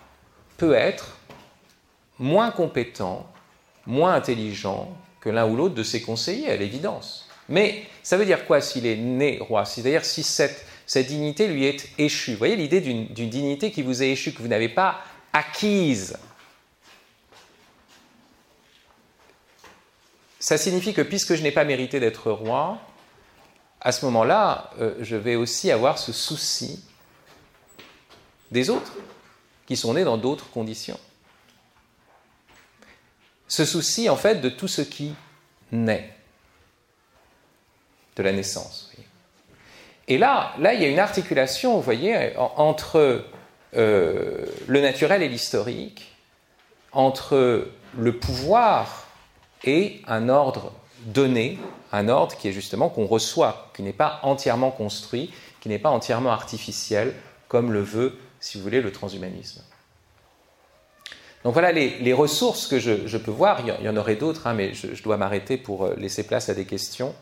[0.56, 1.16] peut être
[2.20, 3.26] moins compétent,
[3.86, 4.88] moins intelligent
[5.20, 7.28] que l'un ou l'autre de ses conseillers, à l'évidence.
[8.03, 9.64] Ça veut dire quoi s'il est né roi?
[9.64, 10.66] C'est-à-dire si cette,
[11.07, 12.32] dignité lui est échue.
[12.32, 16.16] Vous voyez l'idée d'une dignité qui vous est échue, que vous n'avez pas acquise
[20.40, 22.80] ça signifie que puisque je n'ai pas mérité d'être roi,
[23.80, 26.82] à ce moment-là, euh, je vais aussi avoir ce souci
[28.51, 28.92] des autres,
[29.66, 30.98] qui sont nés dans d'autres conditions.
[33.46, 35.14] Ce souci, en fait, de tout ce qui
[35.70, 36.12] naît,
[38.20, 38.92] de la naissance.
[40.06, 43.24] Et là, là, il y a une articulation, vous voyez, entre
[43.76, 46.12] euh, le naturel et l'historique,
[46.92, 49.06] entre le pouvoir
[49.64, 50.72] et un ordre
[51.06, 51.58] donné,
[51.92, 55.90] un ordre qui est justement qu'on reçoit, qui n'est pas entièrement construit, qui n'est pas
[55.90, 57.14] entièrement artificiel,
[57.48, 59.62] comme le veut, si vous voulez, le transhumanisme.
[61.44, 63.60] Donc voilà les, ressources que je, peux voir.
[63.60, 66.54] Il y en aurait d'autres, hein, mais je, dois m'arrêter pour euh, laisser place à
[66.54, 67.14] des questions.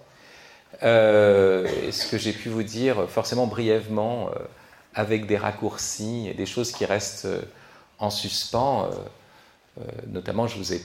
[0.82, 4.38] Euh, ce que j'ai pu vous dire forcément brièvement, euh,
[4.94, 7.28] avec des raccourcis et des choses qui restent
[7.98, 8.90] en suspens.
[10.08, 10.80] notamment, je vous ai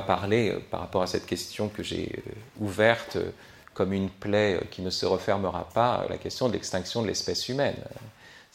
[0.00, 3.30] pas euh, par rapport à cette question que j'ai euh, ouverte euh,
[3.74, 7.76] comme une plaie qui ne se refermera pas, la question de l'extinction de l'espèce humaine.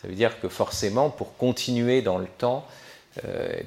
[0.02, 2.66] Ça veut dire que forcément, pour continuer dans le temps,
[3.24, 3.66] eh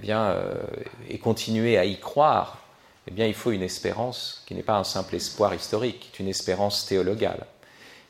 [1.08, 2.63] et continuer à y croire,
[3.06, 6.20] eh bien, il faut une espérance qui n'est pas un simple espoir historique, qui est
[6.20, 7.46] une espérance théologale.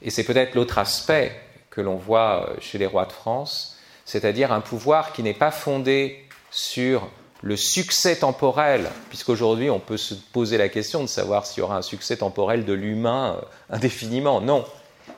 [0.03, 1.32] Et c'est peut-être l'autre aspect
[1.70, 6.24] que l'on voit chez les rois de France, c'est-à-dire un pouvoir qui n'est pas fondé
[6.51, 7.09] sur
[7.42, 11.76] le succès temporel, puisqu'aujourd'hui on peut se poser la question de savoir s'il y aura
[11.76, 14.64] un succès temporel de l'humain euh, indéfiniment, non,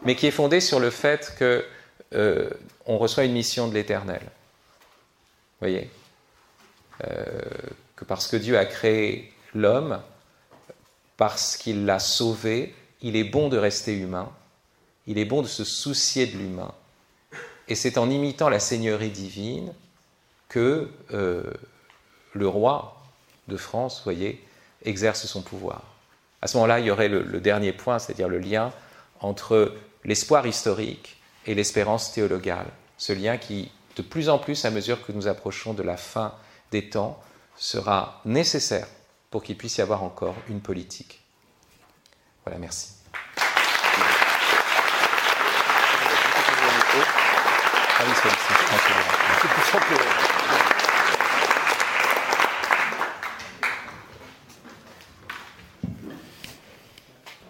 [0.04, 1.64] mais qui est fondé sur le fait que
[2.14, 2.50] euh,
[2.86, 4.22] on reçoit une mission de l'Éternel.
[4.22, 5.90] Vous voyez?
[7.04, 7.24] Euh,
[7.96, 10.00] Que parce que Dieu a créé l'homme,
[11.16, 14.30] parce qu'il l'a sauvé, il est bon de rester humain,
[15.06, 16.72] il est bon de se soucier de l'humain.
[17.68, 19.72] Et c'est en imitant la Seigneurie divine
[20.48, 23.02] que le roi
[23.48, 24.42] de France, voyez,
[24.84, 25.82] exerce son pouvoir.
[26.42, 28.72] À ce moment-là, il y aurait le, dernier point, c'est-à-dire le lien
[29.20, 32.66] entre l'espoir historique et l'espérance théologale.
[32.98, 36.34] Ce lien qui, de plus en plus, à mesure que nous approchons de la fin
[36.70, 37.20] des temps,
[37.56, 38.86] sera nécessaire
[39.30, 41.22] pour qu'il puisse y avoir encore une politique.
[42.44, 42.94] Voilà, merci.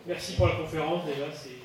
[0.06, 1.04] Merci pour la conférence.
[1.04, 1.56] Déjà, c'est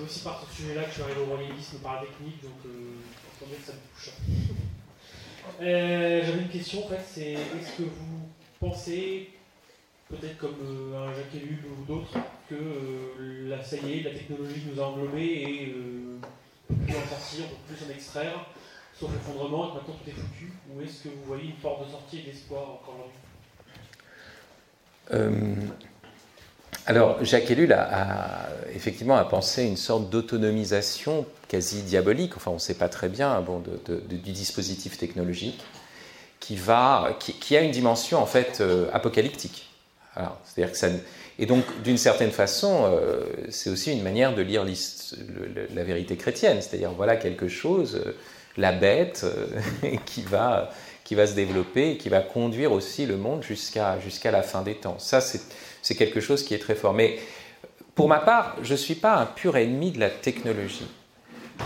[0.00, 2.94] aussi par ce sujet-là que je suis arrivé au royalisme par la technique, donc euh,
[3.64, 4.53] ça me touche.
[5.60, 8.28] Euh, J'avais une question en fait, c'est est-ce que vous
[8.60, 9.30] pensez,
[10.08, 12.12] peut-être comme euh, un Jacques Ellul ou d'autres,
[12.48, 15.74] que euh, la, ça y est, la technologie nous a englobés et
[16.70, 18.46] on peut plus en sortir, on peut plus en extraire,
[18.98, 21.86] sauf effondrement, et que maintenant tout est foutu Ou est-ce que vous voyez une porte
[21.86, 23.20] de sortie et d'espoir encore aujourd'hui?
[26.86, 32.58] Alors, Jacques Ellul a, effectivement a pensé une sorte d'autonomisation quasi diabolique, enfin on ne
[32.58, 33.62] sait pas très bien, bon,
[34.08, 35.60] du dispositif technologique,
[36.40, 39.70] qui, va, qui, a une dimension en fait euh, apocalyptique.
[40.44, 40.86] C'est-à-dire que
[41.40, 46.58] et donc, d'une certaine façon, euh, c'est aussi une manière de lire la vérité chrétienne,
[46.60, 48.12] c'est-à-dire voilà quelque chose, euh,
[48.56, 49.26] la bête,
[50.06, 50.70] qui, va,
[51.04, 54.98] se développer qui va conduire aussi le monde jusqu'à jusqu'à la fin des temps.
[55.00, 55.40] Ça, c'est
[55.84, 56.94] c'est quelque chose qui est très fort.
[56.94, 57.18] Mais
[57.94, 60.86] pour ma part, je ne suis pas un pur ennemi de la technologie.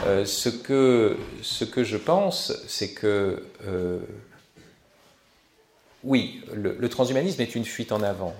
[0.06, 4.00] Euh, ce, que, ce que je pense, c'est que euh,
[6.02, 8.34] oui, le, transhumanisme est une fuite en avant.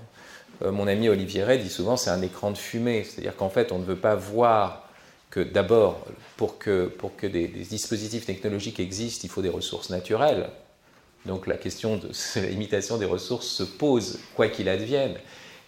[0.63, 3.71] Euh, mon ami Olivier Ray dit souvent c'est un écran de fumée, c'est-à-dire qu'en fait
[3.71, 4.89] on ne veut pas voir
[5.31, 6.05] que d'abord,
[6.37, 10.51] pour que, pour que des, des, dispositifs technologiques existent, il faut des ressources naturelles.
[11.25, 12.11] Donc la question de
[12.49, 15.15] l'imitation des ressources se pose, quoi qu'il advienne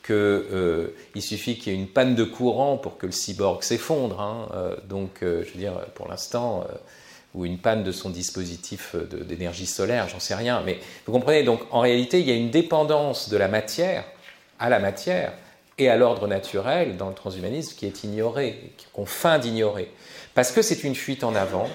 [0.02, 0.88] qu'il euh,
[1.18, 4.20] suffit qu'il y ait une panne de courant pour que le cyborg s'effondre.
[4.20, 4.48] Hein.
[4.54, 6.64] Euh, donc, euh, je veux dire, pour l'instant,
[7.34, 10.62] ou une panne de son dispositif d'énergie solaire, j'en sais rien.
[10.64, 14.04] Mais vous comprenez, donc en réalité, il y a une dépendance de la matière
[14.58, 15.32] à la matière
[15.78, 19.90] et à l'ordre naturel dans le transhumanisme qui est ignoré, qu'on feint d'ignorer.
[20.34, 21.68] Parce que c'est une fuite en avant,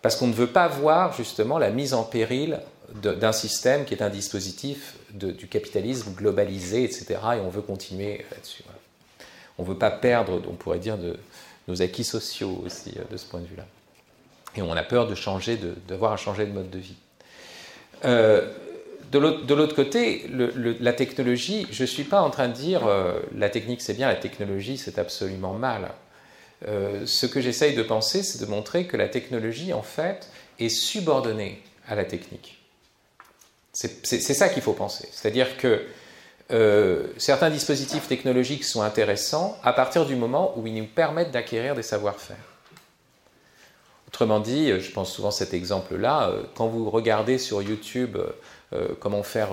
[0.00, 2.58] parce qu'on ne veut pas voir justement la mise en péril
[2.94, 7.06] d'un système qui est un dispositif du capitalisme globalisé, etc.
[7.36, 8.64] Et on veut continuer là-dessus.
[9.58, 11.16] On ne veut pas perdre, on pourrait dire, de,
[11.68, 13.66] nos acquis sociaux aussi euh, de ce point de vue-là.
[14.56, 16.96] Et on a peur de changer, d'avoir à changer de mode de vie.
[18.04, 18.52] Euh,
[19.10, 20.26] de l'autre côté,
[20.80, 24.08] la technologie, je ne suis pas en train de dire euh, la technique c'est bien,
[24.08, 25.90] la technologie c'est absolument mal.
[26.64, 31.62] ce que j'essaye de penser, c'est de montrer que la technologie, en fait, est subordonnée
[31.86, 32.61] à la technique.
[33.72, 35.08] C'est ça qu'il faut penser.
[35.12, 35.82] C'est-à-dire que
[36.50, 41.74] euh, certains dispositifs technologiques sont intéressants à partir du moment où ils nous permettent d'acquérir
[41.74, 42.36] des savoir-faire.
[44.08, 48.18] Autrement dit, je pense souvent à cet exemple-là, euh, quand vous regardez sur YouTube
[48.74, 49.50] euh, comment faire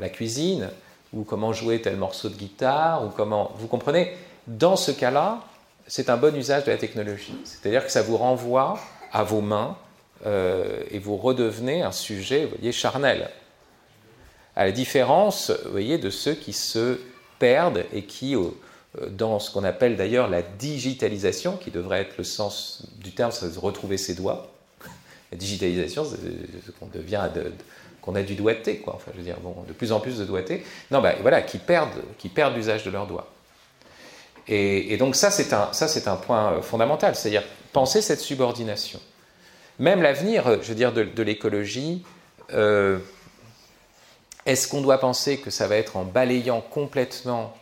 [0.00, 0.70] la cuisine,
[1.12, 3.52] ou comment jouer tel morceau de guitare, ou comment...
[3.56, 4.16] Vous comprenez
[4.46, 5.40] Dans ce cas-là,
[5.86, 7.36] c'est un bon usage de la technologie.
[7.44, 8.78] C'est-à-dire que ça vous renvoie
[9.12, 9.76] à vos mains,
[10.26, 13.30] euh, et vous redevenez un sujet, voyez, charnel.
[14.56, 16.98] À la différence, voyez, de ceux qui se
[17.38, 18.50] perdent et qui, euh,
[19.08, 23.56] dans ce qu'on appelle d'ailleurs la digitalisation, qui devrait être le sens du terme, c'est
[23.56, 24.50] retrouver ses doigts.
[25.32, 27.28] La digitalisation, c'est qu'on devient,
[28.00, 28.94] qu'on a du doigté, quoi.
[28.94, 30.64] Enfin, je veux dire, bon, de plus en plus de doigté.
[30.90, 33.30] Non, ben voilà, qui perdent, qui perdent l'usage de leurs doigts.
[34.46, 37.42] Et, et donc ça, c'est un, ça, c'est un point fondamental, c'est-à-dire
[37.72, 39.00] penser cette subordination.
[39.78, 42.04] Même l'avenir, je veux dire, de, l'écologie,
[42.52, 42.98] euh,
[44.46, 47.54] est-ce qu'on doit penser que ça va être en balayant complètement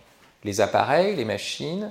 [0.44, 1.90] les appareils, les machines,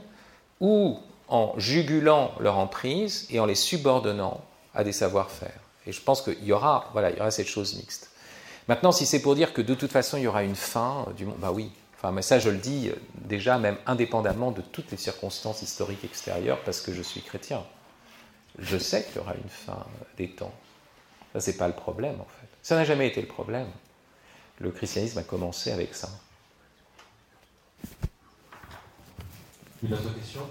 [0.60, 4.42] ou en jugulant leur emprise et en les subordonnant
[4.76, 5.60] à des savoir-faire?
[5.88, 8.12] Et je pense qu'il y aura, voilà, il y aura cette chose mixte.
[8.68, 11.26] Maintenant, si c'est pour dire que de toute façon il y aura une fin du
[11.26, 11.72] monde, bah oui.
[11.98, 16.60] Enfin, mais ça, je le dis déjà, même indépendamment de toutes les circonstances historiques extérieures,
[16.64, 17.64] parce que je suis chrétien
[18.60, 19.86] je sais qu'il y aura une fin
[20.18, 20.54] des temps.
[21.34, 22.48] Ça, c'est pas le problème, en fait.
[22.62, 23.68] Ça n'a jamais été le problème.
[24.60, 26.10] Le christianisme a commencé avec ça.
[29.84, 30.42] Une autre question?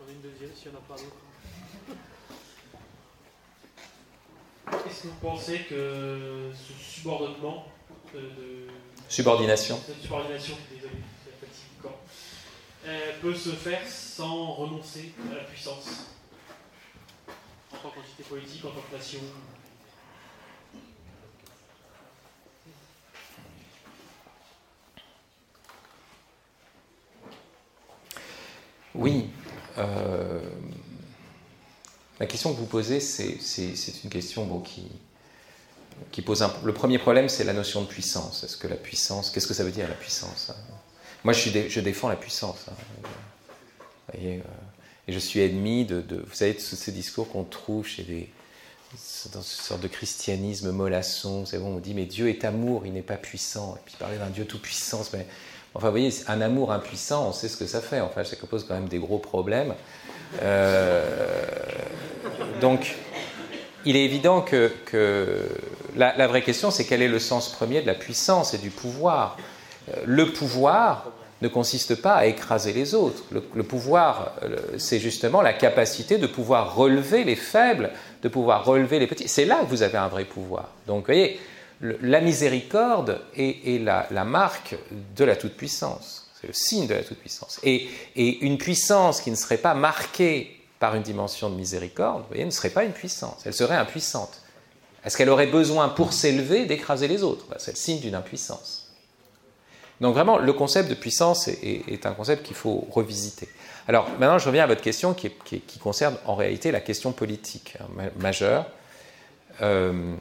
[0.00, 1.16] On a une deuxième, s'il n'y en a pas d'autres.
[4.88, 7.66] Est-ce que vous pensez que ce subordonnement
[8.14, 8.68] de.
[9.08, 9.80] Subordination.
[9.84, 10.95] Cette subordination, désolé, euh,
[13.20, 16.06] peut se faire sans renoncer à la puissance
[17.72, 19.20] en tant qu'entité politique, en tant que nation.
[28.94, 29.30] Oui.
[32.18, 34.88] la question que vous posez, c'est une question qui,
[36.12, 36.52] qui pose un...
[36.64, 38.42] Le premier problème, c'est la notion de puissance.
[38.42, 40.75] Est-ce que la puissance, qu'est-ce que ça veut dire la puissance hein?
[41.24, 42.66] Moi, je, défends la puissance.
[42.68, 42.74] Hein.
[43.02, 44.42] Vous voyez,
[45.08, 48.28] et je suis ennemi de, vous savez, de ces discours qu'on trouve chez des,
[49.32, 51.46] dans ce sorte de christianisme mollasson.
[51.46, 53.76] C'est bon, on dit, mais Dieu est amour, il n'est pas puissant.
[53.76, 55.26] Et puis parler d'un Dieu tout puissant, mais
[55.74, 58.00] enfin, vous voyez, un amour impuissant, on sait ce que ça fait.
[58.00, 59.74] Enfin, ça pose quand même des gros problèmes.
[60.42, 61.04] Euh,
[62.60, 62.96] donc,
[63.84, 64.72] il est évident que,
[65.94, 69.36] la, vraie question, c'est quel est le sens premier de la puissance et du pouvoir.
[69.88, 71.12] Euh, le pouvoir,
[71.42, 73.22] ne consiste pas à écraser les autres.
[73.30, 77.90] Le, pouvoir, euh, c'est justement la capacité de pouvoir relever les faibles,
[78.22, 79.28] de pouvoir relever les petits.
[79.28, 80.72] C'est là que vous avez un vrai pouvoir.
[80.86, 81.38] Donc, vous voyez,
[81.80, 84.76] la miséricorde est, la, marque
[85.14, 86.30] de la toute-puissance.
[86.40, 87.60] C'est le signe de la toute-puissance.
[87.62, 92.44] Et, une puissance qui ne serait pas marquée par une dimension de miséricorde, vous voyez,
[92.44, 93.42] ne serait pas une puissance.
[93.44, 94.40] Elle serait impuissante.
[95.04, 97.44] Est-ce qu'elle aurait besoin, pour s'élever, d'écraser les autres?
[97.58, 98.85] C'est le signe d'une impuissance.
[100.00, 103.48] Donc vraiment, le concept de puissance est, un concept qu'il faut revisiter.
[103.88, 105.30] Alors maintenant, je reviens à votre question qui,
[105.80, 108.66] concerne en réalité la question politique hein, majeure.
[109.62, 110.14] Euh,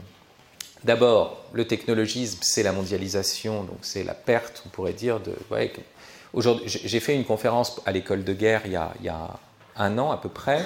[0.83, 5.33] d'abord, le technologisme, c'est la mondialisation, donc c'est la perte, on pourrait dire, de...
[6.33, 9.39] Aujourd'hui, j'ai fait une conférence à l'école de guerre il y a,
[9.77, 10.63] un an à peu près,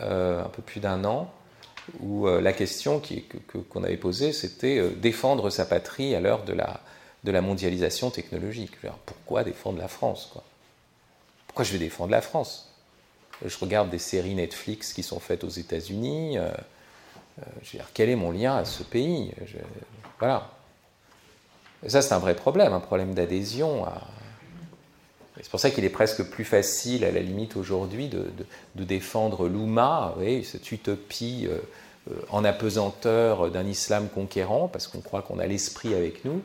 [0.00, 1.30] euh, un peu plus d'un an,
[2.00, 3.02] où euh, la question
[3.68, 6.80] qu'on avait posée, c'était défendre sa patrie à l'heure de la,
[7.24, 8.72] de la mondialisation technologique.
[9.06, 10.44] pourquoi défendre la France quoi?
[11.46, 12.68] Pourquoi je vais défendre la France?
[13.44, 16.36] Je regarde des séries Netflix qui sont faites aux États-Unis.
[16.36, 16.50] Euh,
[17.40, 19.32] euh, quel est mon lien à ce pays?
[20.18, 20.50] Voilà.
[21.86, 23.86] ça, c'est un vrai problème, un problème d'adhésion.
[25.40, 28.32] C'est pour ça qu'il est presque plus facile, à la limite aujourd'hui, de,
[28.84, 31.58] défendre l'Ouma, cette utopie euh,
[32.30, 36.42] en apesanteur d'un islam conquérant, parce qu'on croit qu'on a l'esprit avec nous,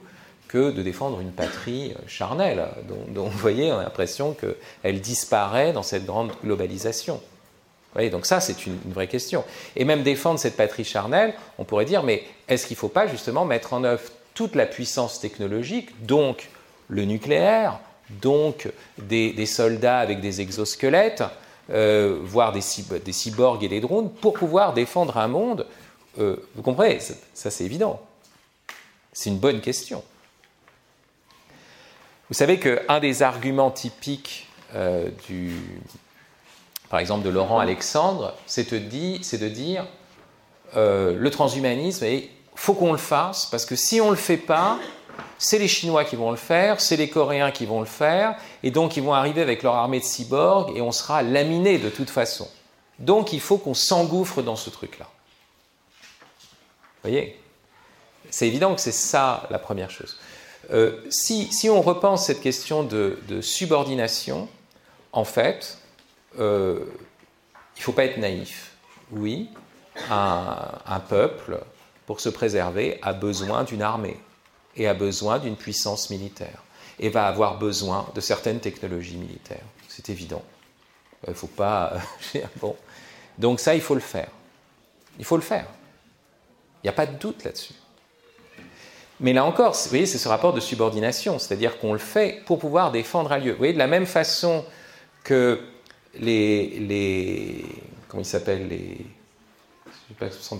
[0.50, 2.68] que de défendre une patrie charnelle,
[3.14, 7.16] dont, vous voyez, on a l'impression qu'elle disparaît dans cette grande globalisation.
[7.16, 9.46] Vous voyez, donc ça, c'est une, vraie question.
[9.76, 13.08] Et même défendre cette patrie charnelle, on pourrait dire, mais est-ce qu'il ne faut pas
[13.08, 14.02] justement mettre en œuvre
[14.34, 16.50] toute la puissance technologique, donc
[16.88, 17.80] le nucléaire,
[18.22, 21.24] donc des, soldats avec des exosquelettes,
[21.72, 25.68] euh, voire des, cyborgs et des drones, pour pouvoir défendre un monde
[26.18, 28.02] euh, Vous comprenez Ça, c'est évident.
[29.14, 30.04] C'est une bonne question.
[32.30, 35.56] Vous savez qu'un des arguments typiques euh, du,
[36.90, 39.86] par exemple, de Laurent Alexandre, c'est de dire
[40.76, 44.38] euh, le transhumanisme, il faut qu'on le fasse, parce que si on ne le fait
[44.38, 44.78] pas,
[45.40, 48.70] c'est les Chinois qui vont le faire, c'est les Coréens qui vont le faire, et
[48.70, 52.12] donc ils vont arriver avec leur armée de cyborgs, et on sera laminé de toute
[52.12, 52.48] façon.
[53.00, 55.08] Donc il faut qu'on s'engouffre dans ce truc-là.
[57.02, 57.40] Vous voyez?
[58.30, 60.20] C'est évident que c'est ça la première chose.
[60.72, 64.48] Euh, si, on repense cette question de, subordination,
[65.12, 65.78] en fait,
[66.40, 66.86] euh,
[67.76, 68.74] il ne faut pas être naïf.
[69.12, 69.50] Oui,
[70.10, 71.60] un, peuple,
[72.06, 74.20] pour se préserver, a besoin d'une armée
[74.76, 76.64] et a besoin d'une puissance militaire
[77.00, 79.66] et va avoir besoin de certaines technologies militaires.
[79.88, 80.44] C'est évident.
[81.26, 81.94] Il ne faut pas.
[82.62, 82.76] bon.
[83.38, 84.30] Donc, ça, il faut le faire.
[85.18, 85.66] Il faut le faire.
[86.84, 87.74] Il n'y a pas de doute là-dessus.
[89.20, 92.60] Mais là encore, vous voyez, c'est ce rapport de subordination, c'est-à-dire qu'on le fait pour
[92.60, 93.52] pouvoir défendre un lieu.
[93.52, 94.64] Vous voyez, de la même façon
[95.24, 95.60] que
[96.18, 97.66] les, les
[98.08, 98.98] comment ils s'appellent les,
[99.86, 100.58] je sais pas, ce sont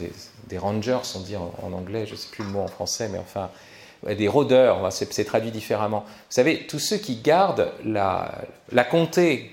[0.48, 3.18] des, rangers, on dit en, anglais, je ne sais plus le mot en français, mais
[3.18, 3.50] enfin,
[4.06, 6.04] des rôdeurs, c'est traduit différemment.
[6.06, 8.34] Vous savez, tous ceux qui gardent la,
[8.72, 9.52] la comté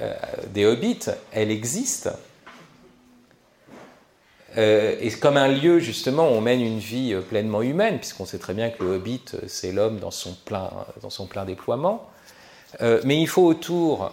[0.00, 0.14] euh,
[0.48, 2.10] des hobbits, elle existe
[4.58, 8.26] euh, et comme un lieu, justement, où on mène une vie euh, pleinement humaine, puisqu'on
[8.26, 10.70] sait très bien que le hobbit, euh, c'est l'homme dans, son plein,
[11.02, 12.08] dans son plein déploiement.
[12.80, 14.12] mais il faut autour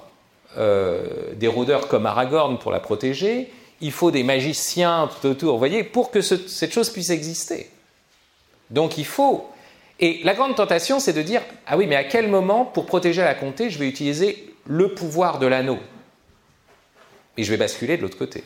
[0.55, 5.83] des rôdeurs comme Aragorn pour la protéger, il faut des magiciens tout autour, vous voyez,
[5.83, 7.69] pour que cette chose puisse exister.
[8.71, 9.47] Donc il faut.
[9.99, 13.21] Et la grande tentation, c'est de dire Ah oui, mais à quel moment, pour protéger
[13.21, 15.77] la comté, je vais utiliser le pouvoir de l'anneau?
[17.37, 18.43] Et je vais basculer de l'autre côté.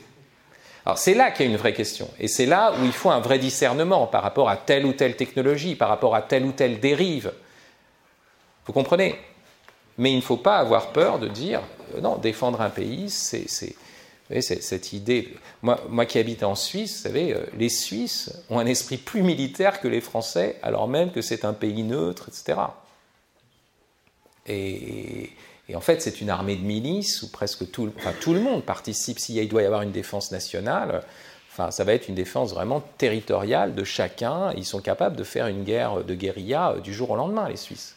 [0.85, 3.11] Alors c'est là qu'il y a une vraie question, et c'est là où il faut
[3.11, 6.51] un vrai discernement par rapport à telle ou telle technologie, par rapport à telle ou
[6.51, 7.31] telle dérive.
[8.65, 9.15] Vous comprenez?
[9.97, 11.61] Mais il ne faut pas avoir peur de dire,
[11.95, 13.47] euh, non, défendre un pays, c'est
[14.41, 15.35] cette idée.
[15.61, 19.81] Moi, qui habite en Suisse, vous savez, euh, les Suisses ont un esprit plus militaire
[19.81, 22.59] que les Français, alors même que c'est un pays neutre, etc.
[24.47, 25.31] Et,
[25.71, 28.61] Et en fait, c'est une armée de milices où presque tout, enfin, tout le monde
[28.61, 29.19] participe.
[29.19, 31.01] S'il doit y avoir une défense nationale,
[31.49, 34.51] enfin, ça va être une défense vraiment territoriale de chacun.
[34.57, 37.95] Ils sont capables de faire une guerre de guérilla du jour au lendemain, les Suisses.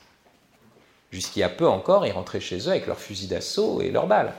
[1.10, 4.06] Jusqu'il y a peu encore, ils rentraient chez eux avec leurs fusils d'assaut et leurs
[4.06, 4.34] balles.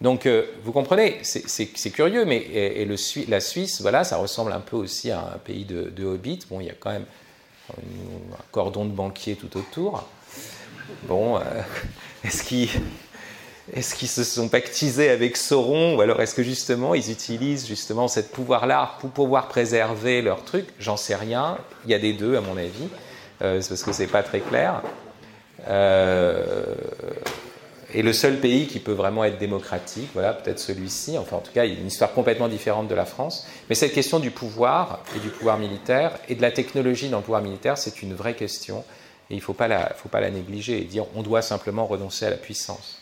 [0.00, 2.94] Donc, euh, vous comprenez, c'est curieux, mais et, le,
[3.28, 6.46] la Suisse, voilà, ça ressemble un peu aussi à un pays de, de hobbits.
[6.48, 7.06] Bon, il y a quand même
[7.70, 10.04] un cordon de banquiers tout autour.
[11.04, 11.40] Bon, euh,
[12.24, 18.08] est-ce qu'ils se sont pactisés avec Sauron ou alors est-ce que justement ils utilisent justement
[18.08, 20.66] cette pouvoir-là pour pouvoir préserver leur truc?
[20.78, 21.58] J'en sais rien.
[21.84, 22.88] Il y a des deux à mon avis,
[23.42, 24.82] euh, parce que c'est pas très clair.
[25.68, 26.64] Euh,
[27.94, 31.52] et le seul pays qui peut vraiment être démocratique, voilà, peut-être celui-ci, enfin en tout
[31.52, 33.46] cas, il y a une histoire complètement différente de la France.
[33.68, 37.22] Mais cette question du pouvoir et du pouvoir militaire et de la technologie dans le
[37.22, 38.82] pouvoir militaire, c'est une vraie question.
[39.30, 41.86] Et il ne faut, pas la, faut pas la négliger et dire on doit simplement
[41.86, 43.01] renoncer à la puissance.